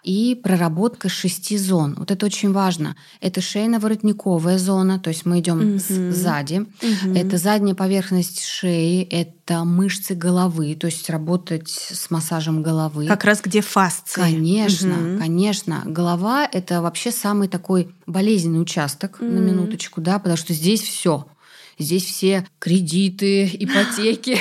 и 0.09 0.35
проработка 0.35 1.11
шести 1.11 1.59
зон. 1.59 1.94
Вот 1.99 2.11
это 2.11 2.25
очень 2.25 2.51
важно. 2.51 2.97
Это 3.21 3.40
шейно-воротниковая 3.42 4.57
зона, 4.57 4.99
то 4.99 5.09
есть 5.11 5.27
мы 5.27 5.40
идем 5.40 5.59
Мгм. 5.75 5.79
сзади. 6.11 6.64
Мгм. 6.81 7.14
Это 7.14 7.37
задняя 7.37 7.75
поверхность 7.75 8.42
шеи, 8.42 9.03
это 9.03 9.64
мышцы 9.64 10.14
головы, 10.14 10.75
то 10.77 10.87
есть 10.87 11.11
работать 11.11 11.68
с 11.68 12.11
массажем 12.11 12.62
головы. 12.62 13.05
Как 13.07 13.25
раз 13.25 13.42
где 13.42 13.61
фасции. 13.61 14.18
Конечно, 14.18 14.94
Мгм. 14.97 15.18
конечно. 15.18 15.83
Голова 15.85 16.49
это 16.51 16.81
вообще 16.81 17.11
самый 17.11 17.49
такой 17.49 17.94
болезненный 18.07 18.62
участок, 18.62 19.21
на 19.21 19.27
Мгм. 19.27 19.44
минуточку, 19.44 20.01
да, 20.01 20.18
потому 20.18 20.38
что 20.38 20.55
здесь 20.55 20.81
все. 20.81 21.27
Здесь 21.79 22.05
все 22.05 22.47
кредиты, 22.59 23.47
ипотеки, 23.53 24.38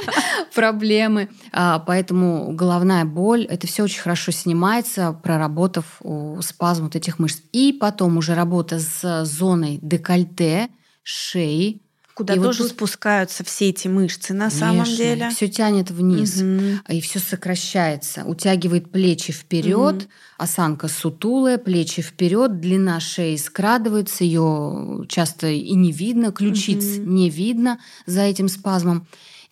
проблемы. 0.54 1.28
А, 1.52 1.78
Поэтому 1.80 2.52
головная 2.52 3.04
боль, 3.04 3.44
это 3.44 3.66
все 3.66 3.84
очень 3.84 4.00
хорошо 4.00 4.32
снимается, 4.32 5.12
проработав 5.12 6.00
спазм 6.40 6.84
вот 6.84 6.96
этих 6.96 7.18
мышц. 7.18 7.40
И 7.52 7.72
потом 7.72 8.16
уже 8.16 8.34
работа 8.34 8.78
с 8.78 9.24
зоной 9.24 9.78
декольте, 9.82 10.68
шеи. 11.02 11.82
Куда 12.14 12.34
И 12.34 12.38
вот 12.38 12.46
тоже 12.46 12.58
тут- 12.64 12.72
спускаются 12.72 13.44
все 13.44 13.70
эти 13.70 13.88
мышцы 13.88 14.34
на 14.34 14.50
самом 14.50 14.84
деле. 14.84 15.30
Все 15.30 15.48
тянет 15.48 15.90
вниз 15.90 16.36
Мгм. 16.42 16.80
и 16.88 17.00
все 17.00 17.18
сокращается, 17.18 18.24
утягивает 18.24 18.90
плечи 18.90 19.32
вперед, 19.32 19.94
Мгм. 19.94 20.04
осанка 20.38 20.88
сутулая, 20.88 21.56
плечи 21.58 22.02
вперед, 22.02 22.60
длина 22.60 23.00
шеи 23.00 23.36
скрадывается, 23.36 24.24
ее 24.24 25.06
часто 25.08 25.48
и 25.48 25.74
не 25.74 25.92
видно, 25.92 26.32
ключиц 26.32 26.98
Мгм. 26.98 27.14
не 27.14 27.30
видно 27.30 27.78
за 28.06 28.22
этим 28.22 28.48
спазмом. 28.48 29.06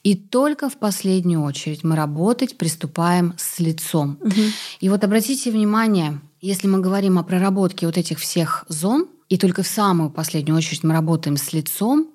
И 0.04 0.14
только 0.14 0.68
в 0.68 0.76
последнюю 0.78 1.42
очередь 1.42 1.84
мы 1.84 1.96
работать 1.96 2.56
приступаем 2.56 3.34
с 3.36 3.58
лицом. 3.60 4.18
Мгм. 4.22 4.52
И 4.80 4.88
вот 4.88 5.02
обратите 5.04 5.50
внимание, 5.50 6.20
если 6.40 6.68
мы 6.68 6.80
говорим 6.80 7.18
о 7.18 7.24
проработке 7.24 7.86
вот 7.86 7.96
этих 7.98 8.18
всех 8.20 8.64
зон, 8.68 9.08
и 9.28 9.36
только 9.36 9.62
в 9.62 9.66
самую 9.68 10.10
последнюю 10.10 10.56
очередь 10.56 10.84
мы 10.84 10.92
работаем 10.94 11.36
с 11.36 11.52
лицом, 11.52 12.08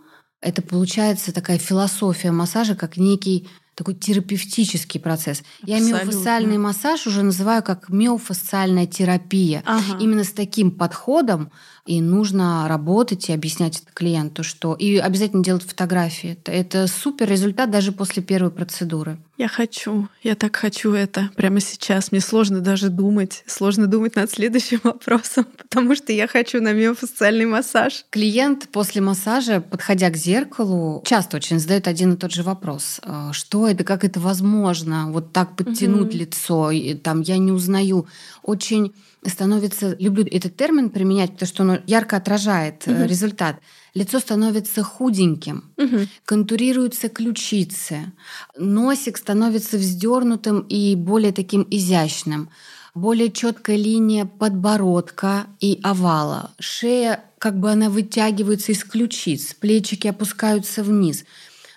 это 0.43 0.61
получается 0.61 1.33
такая 1.33 1.57
философия 1.57 2.31
массажа, 2.31 2.75
как 2.75 2.97
некий 2.97 3.47
такой 3.75 3.95
терапевтический 3.95 4.99
процесс. 4.99 5.41
Я 5.63 5.77
Абсолютно. 5.77 6.05
миофасциальный 6.05 6.57
массаж 6.57 7.07
уже 7.07 7.23
называю 7.23 7.63
как 7.63 7.89
миофасциальная 7.89 8.85
терапия. 8.85 9.63
Ага. 9.65 9.97
Именно 9.99 10.23
с 10.23 10.31
таким 10.31 10.69
подходом 10.69 11.51
и 11.85 11.99
нужно 12.01 12.65
работать 12.67 13.29
и 13.29 13.33
объяснять 13.33 13.81
это 13.81 13.91
клиенту, 13.93 14.43
что 14.43 14.73
и 14.73 14.97
обязательно 14.97 15.43
делать 15.43 15.63
фотографии. 15.63 16.31
Это, 16.31 16.51
это 16.51 16.87
супер 16.87 17.29
результат 17.29 17.71
даже 17.71 17.91
после 17.91 18.23
первой 18.23 18.51
процедуры. 18.51 19.17
Я 19.37 19.47
хочу, 19.47 20.07
я 20.21 20.35
так 20.35 20.55
хочу 20.55 20.93
это 20.93 21.29
прямо 21.35 21.59
сейчас. 21.59 22.11
Мне 22.11 22.21
сложно 22.21 22.61
даже 22.61 22.89
думать, 22.89 23.43
сложно 23.47 23.87
думать 23.87 24.15
над 24.15 24.29
следующим 24.31 24.79
вопросом, 24.83 25.45
потому 25.57 25.95
что 25.95 26.13
я 26.13 26.27
хочу 26.27 26.61
на 26.61 26.71
миофасциальный 26.71 27.45
массаж. 27.47 28.05
Клиент 28.11 28.69
после 28.69 29.01
массажа, 29.01 29.59
подходя 29.59 30.09
к 30.09 30.15
зеркалу, 30.15 31.01
часто 31.05 31.37
очень 31.37 31.59
задает 31.59 31.87
один 31.87 32.13
и 32.13 32.17
тот 32.17 32.31
же 32.31 32.43
вопрос. 32.43 33.01
Э, 33.03 33.31
Что 33.33 33.67
это, 33.67 33.83
как 33.83 34.03
это 34.05 34.19
возможно? 34.19 35.11
Вот 35.11 35.33
так 35.33 35.55
подтянуть 35.55 36.09
Мгм. 36.09 36.17
лицо, 36.19 36.71
и, 36.71 36.93
там 36.93 37.21
я 37.21 37.37
не 37.37 37.51
узнаю. 37.51 38.05
Очень 38.43 38.93
становится, 39.25 39.95
люблю 39.99 40.25
этот 40.29 40.55
термин 40.57 40.89
применять, 40.89 41.31
потому 41.33 41.47
что 41.47 41.63
он 41.63 41.79
ярко 41.87 42.17
отражает 42.17 42.85
Мгм. 42.87 43.05
результат. 43.05 43.55
Лицо 43.93 44.19
становится 44.19 44.83
худеньким, 44.83 45.71
Мгм. 45.77 46.07
контурируются 46.25 47.07
ключицы, 47.09 48.11
носик 48.57 49.17
становится 49.17 49.77
вздернутым 49.77 50.59
и 50.61 50.95
более 50.95 51.31
таким 51.31 51.65
изящным. 51.71 52.49
более 52.95 53.31
четкая 53.31 53.75
линия 53.75 54.25
подбородка 54.25 55.47
и 55.59 55.79
овала. 55.81 56.51
Шея 56.59 57.23
как 57.39 57.59
бы 57.59 57.71
она 57.71 57.89
вытягивается 57.89 58.71
из 58.71 58.83
ключиц, 58.83 59.55
плечики 59.55 60.07
опускаются 60.07 60.83
вниз. 60.83 61.25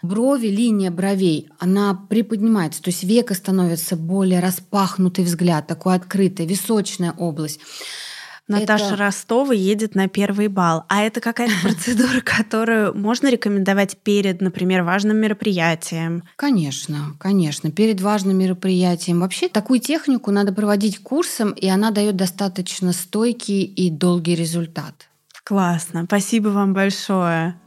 Брови, 0.02 0.48
линия 0.48 0.90
бровей, 0.90 1.48
она 1.58 1.94
приподнимается, 2.08 2.82
то 2.82 2.90
есть 2.90 3.02
века 3.04 3.34
становится 3.34 3.96
более 3.96 4.40
распахнутый 4.40 5.24
взгляд, 5.24 5.66
такой 5.66 5.94
открытый, 5.94 6.46
височная 6.46 7.12
область. 7.12 7.60
Наташа 8.48 8.94
это... 8.94 8.96
Ростова 8.96 9.52
едет 9.52 9.94
на 9.94 10.08
первый 10.08 10.48
бал. 10.48 10.84
А 10.88 11.02
это 11.02 11.20
какая-то 11.20 11.54
процедура, 11.62 12.20
которую 12.20 12.94
можно 12.96 13.28
рекомендовать 13.28 13.96
перед, 13.98 14.40
например, 14.40 14.82
важным 14.82 15.16
мероприятием? 15.16 16.22
Конечно, 16.36 17.16
конечно. 17.18 17.70
Перед 17.72 18.00
важным 18.00 18.38
мероприятием. 18.38 19.20
Вообще 19.20 19.48
такую 19.48 19.80
технику 19.80 20.30
надо 20.30 20.52
проводить 20.52 21.02
курсом, 21.02 21.50
и 21.52 21.66
она 21.66 21.90
дает 21.90 22.16
достаточно 22.16 22.92
стойкий 22.92 23.62
и 23.62 23.90
долгий 23.90 24.36
результат. 24.36 25.08
Классно. 25.42 26.04
Спасибо 26.04 26.48
вам 26.48 26.72
большое. 26.72 27.58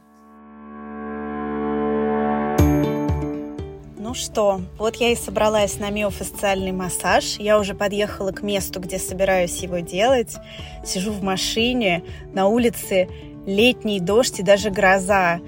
Ну 4.10 4.14
что, 4.14 4.60
вот 4.76 4.96
я 4.96 5.12
и 5.12 5.14
собралась 5.14 5.78
на 5.78 5.88
миофасциальный 5.90 6.72
массаж. 6.72 7.36
Я 7.38 7.60
уже 7.60 7.74
подъехала 7.76 8.32
к 8.32 8.42
месту, 8.42 8.80
где 8.80 8.98
собираюсь 8.98 9.58
его 9.58 9.78
делать. 9.78 10.34
Сижу 10.84 11.12
в 11.12 11.22
машине, 11.22 12.02
на 12.34 12.48
улице 12.48 13.08
летний 13.46 14.00
дождь 14.00 14.40
и 14.40 14.42
даже 14.42 14.70
гроза. 14.70 15.38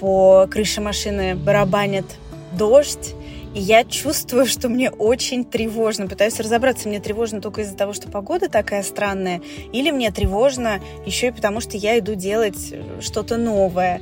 По 0.00 0.48
крыше 0.50 0.80
машины 0.80 1.36
барабанит 1.36 2.06
дождь. 2.52 3.14
И 3.54 3.60
я 3.60 3.84
чувствую, 3.84 4.46
что 4.46 4.70
мне 4.70 4.90
очень 4.90 5.44
тревожно. 5.44 6.06
Пытаюсь 6.06 6.40
разобраться, 6.40 6.88
мне 6.88 7.00
тревожно 7.00 7.42
только 7.42 7.60
из-за 7.60 7.76
того, 7.76 7.92
что 7.92 8.10
погода 8.10 8.48
такая 8.48 8.84
странная, 8.84 9.42
или 9.74 9.90
мне 9.90 10.10
тревожно 10.10 10.80
еще 11.04 11.26
и 11.26 11.30
потому, 11.30 11.60
что 11.60 11.76
я 11.76 11.98
иду 11.98 12.14
делать 12.14 12.74
что-то 13.02 13.36
новое 13.36 14.00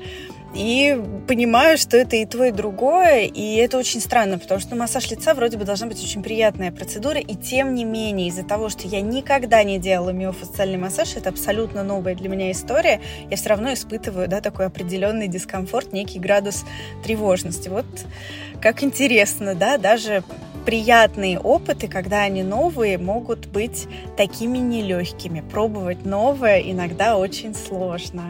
и 0.56 1.00
понимаю, 1.28 1.76
что 1.76 1.96
это 1.96 2.16
и 2.16 2.24
то, 2.24 2.44
и 2.44 2.50
другое, 2.50 3.24
и 3.24 3.56
это 3.56 3.78
очень 3.78 4.00
странно, 4.00 4.38
потому 4.38 4.60
что 4.60 4.74
массаж 4.74 5.10
лица 5.10 5.34
вроде 5.34 5.58
бы 5.58 5.64
должна 5.64 5.86
быть 5.86 6.02
очень 6.02 6.22
приятная 6.22 6.72
процедура, 6.72 7.20
и 7.20 7.34
тем 7.34 7.74
не 7.74 7.84
менее, 7.84 8.28
из-за 8.28 8.42
того, 8.42 8.68
что 8.68 8.88
я 8.88 9.00
никогда 9.00 9.62
не 9.62 9.78
делала 9.78 10.10
миофасциальный 10.10 10.78
массаж, 10.78 11.16
это 11.16 11.28
абсолютно 11.28 11.82
новая 11.82 12.14
для 12.14 12.28
меня 12.28 12.50
история, 12.50 13.00
я 13.30 13.36
все 13.36 13.50
равно 13.50 13.72
испытываю, 13.74 14.28
да, 14.28 14.40
такой 14.40 14.66
определенный 14.66 15.28
дискомфорт, 15.28 15.92
некий 15.92 16.18
градус 16.18 16.64
тревожности. 17.04 17.68
Вот 17.68 17.86
как 18.60 18.82
интересно, 18.82 19.54
да, 19.54 19.76
даже 19.78 20.22
приятные 20.64 21.38
опыты, 21.38 21.86
когда 21.86 22.22
они 22.22 22.42
новые, 22.42 22.98
могут 22.98 23.46
быть 23.46 23.86
такими 24.16 24.58
нелегкими. 24.58 25.40
Пробовать 25.40 26.04
новое 26.04 26.60
иногда 26.60 27.16
очень 27.16 27.54
сложно. 27.54 28.24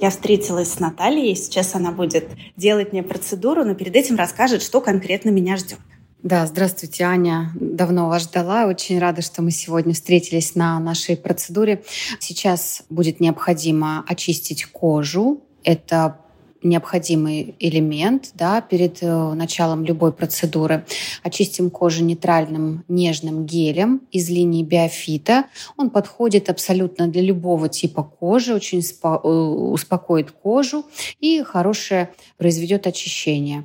Я 0.00 0.10
встретилась 0.10 0.72
с 0.72 0.78
Натальей, 0.78 1.34
сейчас 1.34 1.74
она 1.74 1.90
будет 1.90 2.28
делать 2.56 2.92
мне 2.92 3.02
процедуру, 3.02 3.64
но 3.64 3.74
перед 3.74 3.96
этим 3.96 4.16
расскажет, 4.16 4.62
что 4.62 4.80
конкретно 4.80 5.30
меня 5.30 5.56
ждет. 5.56 5.78
Да, 6.22 6.46
здравствуйте, 6.46 7.04
Аня. 7.04 7.50
Давно 7.54 8.08
вас 8.08 8.22
ждала. 8.22 8.66
Очень 8.66 8.98
рада, 8.98 9.22
что 9.22 9.40
мы 9.40 9.50
сегодня 9.50 9.94
встретились 9.94 10.54
на 10.56 10.78
нашей 10.80 11.16
процедуре. 11.16 11.82
Сейчас 12.18 12.82
будет 12.90 13.20
необходимо 13.20 14.04
очистить 14.06 14.64
кожу. 14.66 15.42
Это 15.62 16.18
необходимый 16.62 17.54
элемент 17.58 18.30
да, 18.34 18.60
перед 18.60 19.02
э, 19.02 19.32
началом 19.34 19.84
любой 19.84 20.12
процедуры. 20.12 20.84
Очистим 21.22 21.70
кожу 21.70 22.04
нейтральным 22.04 22.84
нежным 22.88 23.46
гелем 23.46 24.02
из 24.10 24.28
линии 24.28 24.62
биофита. 24.62 25.44
Он 25.76 25.90
подходит 25.90 26.50
абсолютно 26.50 27.08
для 27.08 27.22
любого 27.22 27.68
типа 27.68 28.02
кожи, 28.02 28.54
очень 28.54 28.80
э, 28.80 29.18
успокоит 29.18 30.30
кожу 30.32 30.84
и 31.20 31.42
хорошее 31.42 32.10
произведет 32.36 32.86
очищение. 32.86 33.64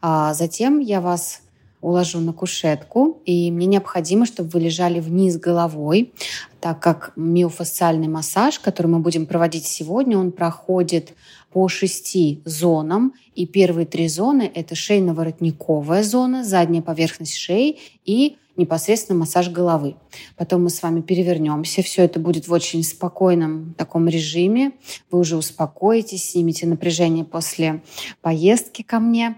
А 0.00 0.34
затем 0.34 0.80
я 0.80 1.00
вас 1.00 1.40
уложу 1.84 2.18
на 2.20 2.32
кушетку, 2.32 3.20
и 3.26 3.50
мне 3.50 3.66
необходимо, 3.66 4.24
чтобы 4.24 4.48
вы 4.48 4.60
лежали 4.60 5.00
вниз 5.00 5.36
головой, 5.38 6.14
так 6.60 6.80
как 6.80 7.12
миофасциальный 7.14 8.08
массаж, 8.08 8.58
который 8.58 8.86
мы 8.86 9.00
будем 9.00 9.26
проводить 9.26 9.66
сегодня, 9.66 10.16
он 10.16 10.32
проходит 10.32 11.12
по 11.54 11.68
шести 11.68 12.42
зонам. 12.44 13.14
И 13.36 13.46
первые 13.46 13.86
три 13.86 14.08
зоны– 14.08 14.50
это 14.54 14.74
шейно-воротниковая 14.74 16.02
зона, 16.02 16.42
задняя 16.44 16.82
поверхность 16.82 17.36
шеи 17.36 17.78
и 18.04 18.36
непосредственно 18.56 19.20
массаж 19.20 19.50
головы. 19.50 19.94
Потом 20.36 20.64
мы 20.64 20.70
с 20.70 20.82
вами 20.82 21.00
перевернемся. 21.00 21.82
Все 21.82 22.02
это 22.02 22.18
будет 22.18 22.48
в 22.48 22.52
очень 22.52 22.82
спокойном 22.82 23.74
таком 23.78 24.08
режиме. 24.08 24.72
Вы 25.12 25.20
уже 25.20 25.36
успокоитесь, 25.36 26.30
снимете 26.30 26.66
напряжение 26.66 27.24
после 27.24 27.82
поездки 28.20 28.82
ко 28.82 28.98
мне. 28.98 29.36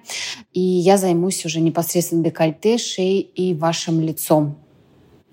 И 0.54 0.60
я 0.60 0.96
займусь 0.96 1.44
уже 1.44 1.60
непосредственно 1.60 2.24
декольте, 2.24 2.78
шеей 2.78 3.20
и 3.20 3.52
вашим 3.52 4.00
лицом. 4.00 4.65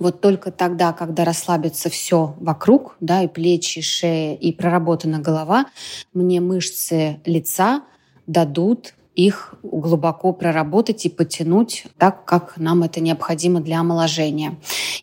Вот 0.03 0.19
только 0.19 0.51
тогда, 0.51 0.91
когда 0.91 1.23
расслабится 1.23 1.89
все 1.89 2.35
вокруг, 2.41 2.97
да, 2.99 3.23
и 3.23 3.29
плечи, 3.29 3.79
и 3.79 3.81
шея, 3.81 4.35
и 4.35 4.51
проработана 4.51 5.19
голова, 5.19 5.67
мне 6.13 6.41
мышцы 6.41 7.21
лица 7.23 7.83
дадут 8.27 8.95
их 9.15 9.55
глубоко 9.63 10.33
проработать 10.33 11.05
и 11.05 11.09
потянуть 11.09 11.85
так, 11.97 12.25
как 12.25 12.57
нам 12.57 12.83
это 12.83 12.99
необходимо 12.99 13.61
для 13.61 13.79
омоложения. 13.79 14.57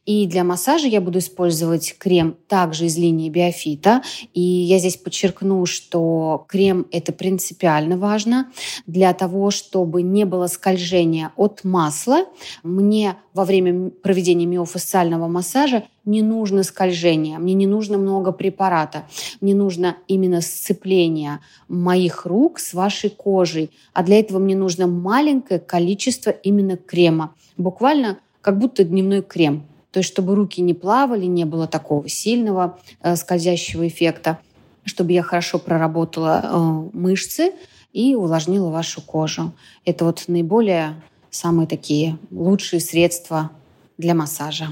И 0.07 0.27
для 0.27 0.45
массажа 0.45 0.87
я 0.87 1.01
буду 1.01 1.19
использовать 1.19 1.97
крем 1.99 2.37
также 2.49 2.87
из 2.87 2.97
линии 2.97 3.31
Биофита. 3.31 4.03
И 4.35 4.41
я 4.41 4.79
здесь 4.79 4.97
подчеркну, 4.97 5.67
что 5.67 6.45
крем 6.49 6.87
это 6.91 7.13
принципиально 7.13 7.97
важно 7.97 8.51
для 8.87 9.13
того, 9.15 9.51
чтобы 9.51 10.03
не 10.03 10.25
было 10.25 10.47
скольжения 10.47 11.33
от 11.37 11.65
масла. 11.65 12.25
Мне 12.63 13.17
во 13.33 13.45
время 13.45 13.91
проведения 13.91 14.47
миофасциального 14.47 15.29
массажа 15.29 15.85
не 16.05 16.23
нужно 16.23 16.63
скольжение, 16.63 17.39
мне 17.39 17.55
не 17.55 17.67
нужно 17.67 17.99
много 17.99 18.33
препарата, 18.33 19.05
мне 19.41 19.55
нужно 19.55 19.97
именно 20.09 20.41
сцепление 20.41 21.41
моих 21.69 22.27
рук 22.27 22.59
с 22.59 22.75
вашей 22.75 23.11
кожей, 23.11 23.71
а 23.93 24.03
для 24.03 24.19
этого 24.19 24.39
мне 24.39 24.57
нужно 24.57 24.87
маленькое 24.87 25.61
количество 25.61 26.31
именно 26.31 26.77
крема, 26.77 27.35
буквально 27.57 28.19
как 28.41 28.59
будто 28.59 28.85
дневной 28.85 29.23
крем, 29.23 29.65
то 29.91 30.01
есть 30.01 30.11
чтобы 30.11 30.35
руки 30.35 30.61
не 30.63 30.75
плавали, 30.75 31.27
не 31.27 31.45
было 31.45 31.67
такого 31.67 32.09
сильного 32.09 32.79
э, 33.03 33.17
скользящего 33.17 33.87
эффекта, 33.87 34.39
чтобы 34.85 35.13
я 35.13 35.23
хорошо 35.23 35.59
проработала 35.59 36.43
э, 36.43 36.97
мышцы 36.97 37.53
и 37.93 38.15
увлажнила 38.15 38.71
вашу 38.71 39.03
кожу. 39.03 39.53
Это 39.85 40.05
вот 40.05 40.25
наиболее 40.29 41.03
самые 41.31 41.67
такие 41.67 42.19
лучшие 42.31 42.81
средства 42.81 43.51
для 43.99 44.15
массажа. 44.15 44.69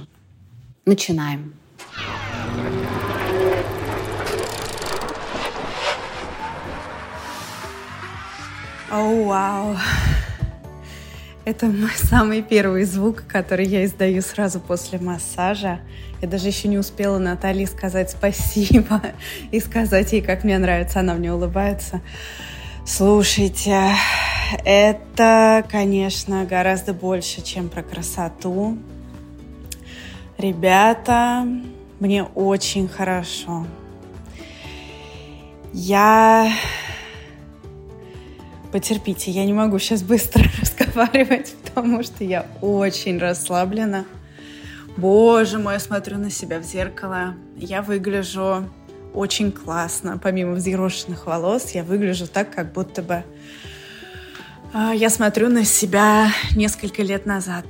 Начинаем. 0.89 1.53
О, 8.91 9.25
вау! 9.27 9.77
Это 11.45 11.67
мой 11.67 11.91
самый 11.95 12.41
первый 12.41 12.85
звук, 12.85 13.25
который 13.29 13.67
я 13.67 13.85
издаю 13.85 14.23
сразу 14.23 14.61
после 14.61 14.99
массажа. 14.99 15.81
Я 16.23 16.29
даже 16.29 16.47
еще 16.47 16.69
не 16.69 16.79
успела 16.79 17.19
Наталье 17.19 17.67
сказать 17.67 18.11
спасибо 18.11 19.03
и 19.51 19.61
сказать 19.61 20.15
ей, 20.15 20.23
как 20.23 20.43
мне 20.43 20.57
нравится. 20.57 21.01
Она 21.01 21.13
мне 21.13 21.31
улыбается. 21.31 22.01
Слушайте, 22.87 23.93
это, 24.65 25.67
конечно, 25.71 26.47
гораздо 26.47 26.95
больше, 26.95 27.43
чем 27.43 27.69
про 27.69 27.83
красоту. 27.83 28.79
Ребята, 30.39 31.49
мне 31.99 32.23
очень 32.23 32.87
хорошо. 32.87 33.67
Я... 35.73 36.53
Потерпите, 38.71 39.33
я 39.33 39.45
не 39.45 39.53
могу 39.53 39.81
сейчас 39.81 40.03
быстро 40.03 40.45
разговаривать, 40.61 41.57
потому 41.65 42.05
что 42.05 42.23
я 42.23 42.47
очень 42.61 43.19
расслаблена. 43.19 44.05
Боже 44.97 45.59
мой, 45.59 45.75
я 45.75 45.81
смотрю 45.81 46.19
на 46.19 46.31
себя 46.31 46.61
в 46.61 46.63
зеркало. 46.63 47.35
Я 47.57 47.83
выгляжу 47.83 48.69
очень 49.15 49.51
классно. 49.51 50.19
Помимо 50.23 50.53
взъерошенных 50.53 51.27
волос, 51.27 51.73
я 51.73 51.83
выгляжу 51.83 52.29
так, 52.29 52.55
как 52.55 52.73
будто 52.73 53.03
бы 53.03 53.25
а, 54.73 54.93
я 54.95 55.11
смотрю 55.11 55.49
на 55.49 55.65
себя 55.65 56.29
несколько 56.55 57.03
лет 57.03 57.27
назад. 57.27 57.65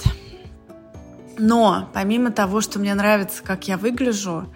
Но 1.38 1.88
помимо 1.94 2.31
того, 2.31 2.61
что 2.61 2.79
мне 2.79 2.94
нравится, 2.94 3.42
как 3.42 3.68
я 3.68 3.77
выгляжу, 3.77 4.46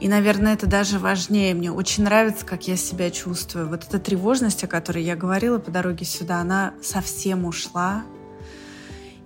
и, 0.00 0.08
наверное, 0.08 0.54
это 0.54 0.66
даже 0.66 0.98
важнее, 0.98 1.54
мне 1.54 1.70
очень 1.72 2.04
нравится, 2.04 2.44
как 2.44 2.66
я 2.66 2.76
себя 2.76 3.10
чувствую. 3.10 3.68
Вот 3.68 3.84
эта 3.84 3.98
тревожность, 3.98 4.64
о 4.64 4.66
которой 4.66 5.04
я 5.04 5.16
говорила 5.16 5.58
по 5.58 5.70
дороге 5.70 6.04
сюда, 6.04 6.38
она 6.38 6.74
совсем 6.82 7.44
ушла. 7.44 8.02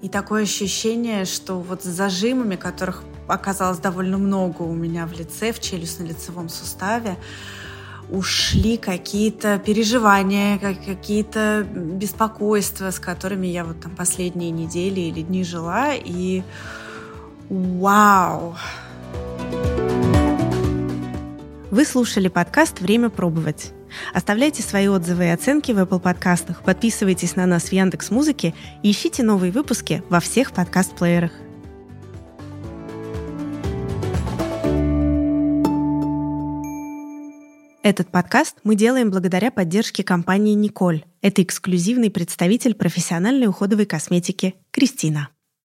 И 0.02 0.08
такое 0.08 0.44
ощущение, 0.44 1.24
что 1.24 1.58
вот 1.58 1.82
с 1.82 1.86
зажимами, 1.86 2.56
которых 2.56 3.02
оказалось 3.26 3.78
довольно 3.78 4.18
много 4.18 4.62
у 4.62 4.74
меня 4.74 5.06
в 5.06 5.12
лице, 5.12 5.52
в 5.52 5.58
челюстно-лицевом 5.58 6.48
суставе, 6.48 7.16
ушли 8.10 8.76
какие-то 8.76 9.58
переживания, 9.58 10.58
какие-то 10.58 11.66
беспокойства, 11.74 12.90
с 12.90 12.98
которыми 12.98 13.46
я 13.48 13.64
вот 13.64 13.80
там 13.80 13.96
последние 13.96 14.50
недели 14.50 15.00
или 15.00 15.22
дни 15.22 15.44
жила. 15.44 15.94
И 15.94 16.42
вау! 17.48 18.56
Вы 21.70 21.84
слушали 21.84 22.28
подкаст 22.28 22.80
«Время 22.80 23.10
пробовать». 23.10 23.72
Оставляйте 24.12 24.62
свои 24.62 24.88
отзывы 24.88 25.26
и 25.26 25.28
оценки 25.28 25.72
в 25.72 25.78
Apple 25.78 26.00
подкастах, 26.00 26.62
подписывайтесь 26.62 27.36
на 27.36 27.46
нас 27.46 27.64
в 27.64 27.72
Яндекс 27.72 28.10
Музыке 28.10 28.54
и 28.82 28.90
ищите 28.90 29.22
новые 29.22 29.52
выпуски 29.52 30.02
во 30.08 30.20
всех 30.20 30.52
подкаст-плеерах. 30.52 31.32
Этот 37.82 38.10
подкаст 38.10 38.56
мы 38.64 38.74
делаем 38.74 39.10
благодаря 39.10 39.50
поддержке 39.50 40.04
компании 40.04 40.52
«Николь». 40.52 41.04
Это 41.22 41.42
эксклюзивный 41.42 42.10
представитель 42.10 42.74
профессиональной 42.74 43.46
уходовой 43.46 43.86
косметики 43.86 44.54
Кристина. 44.70 45.30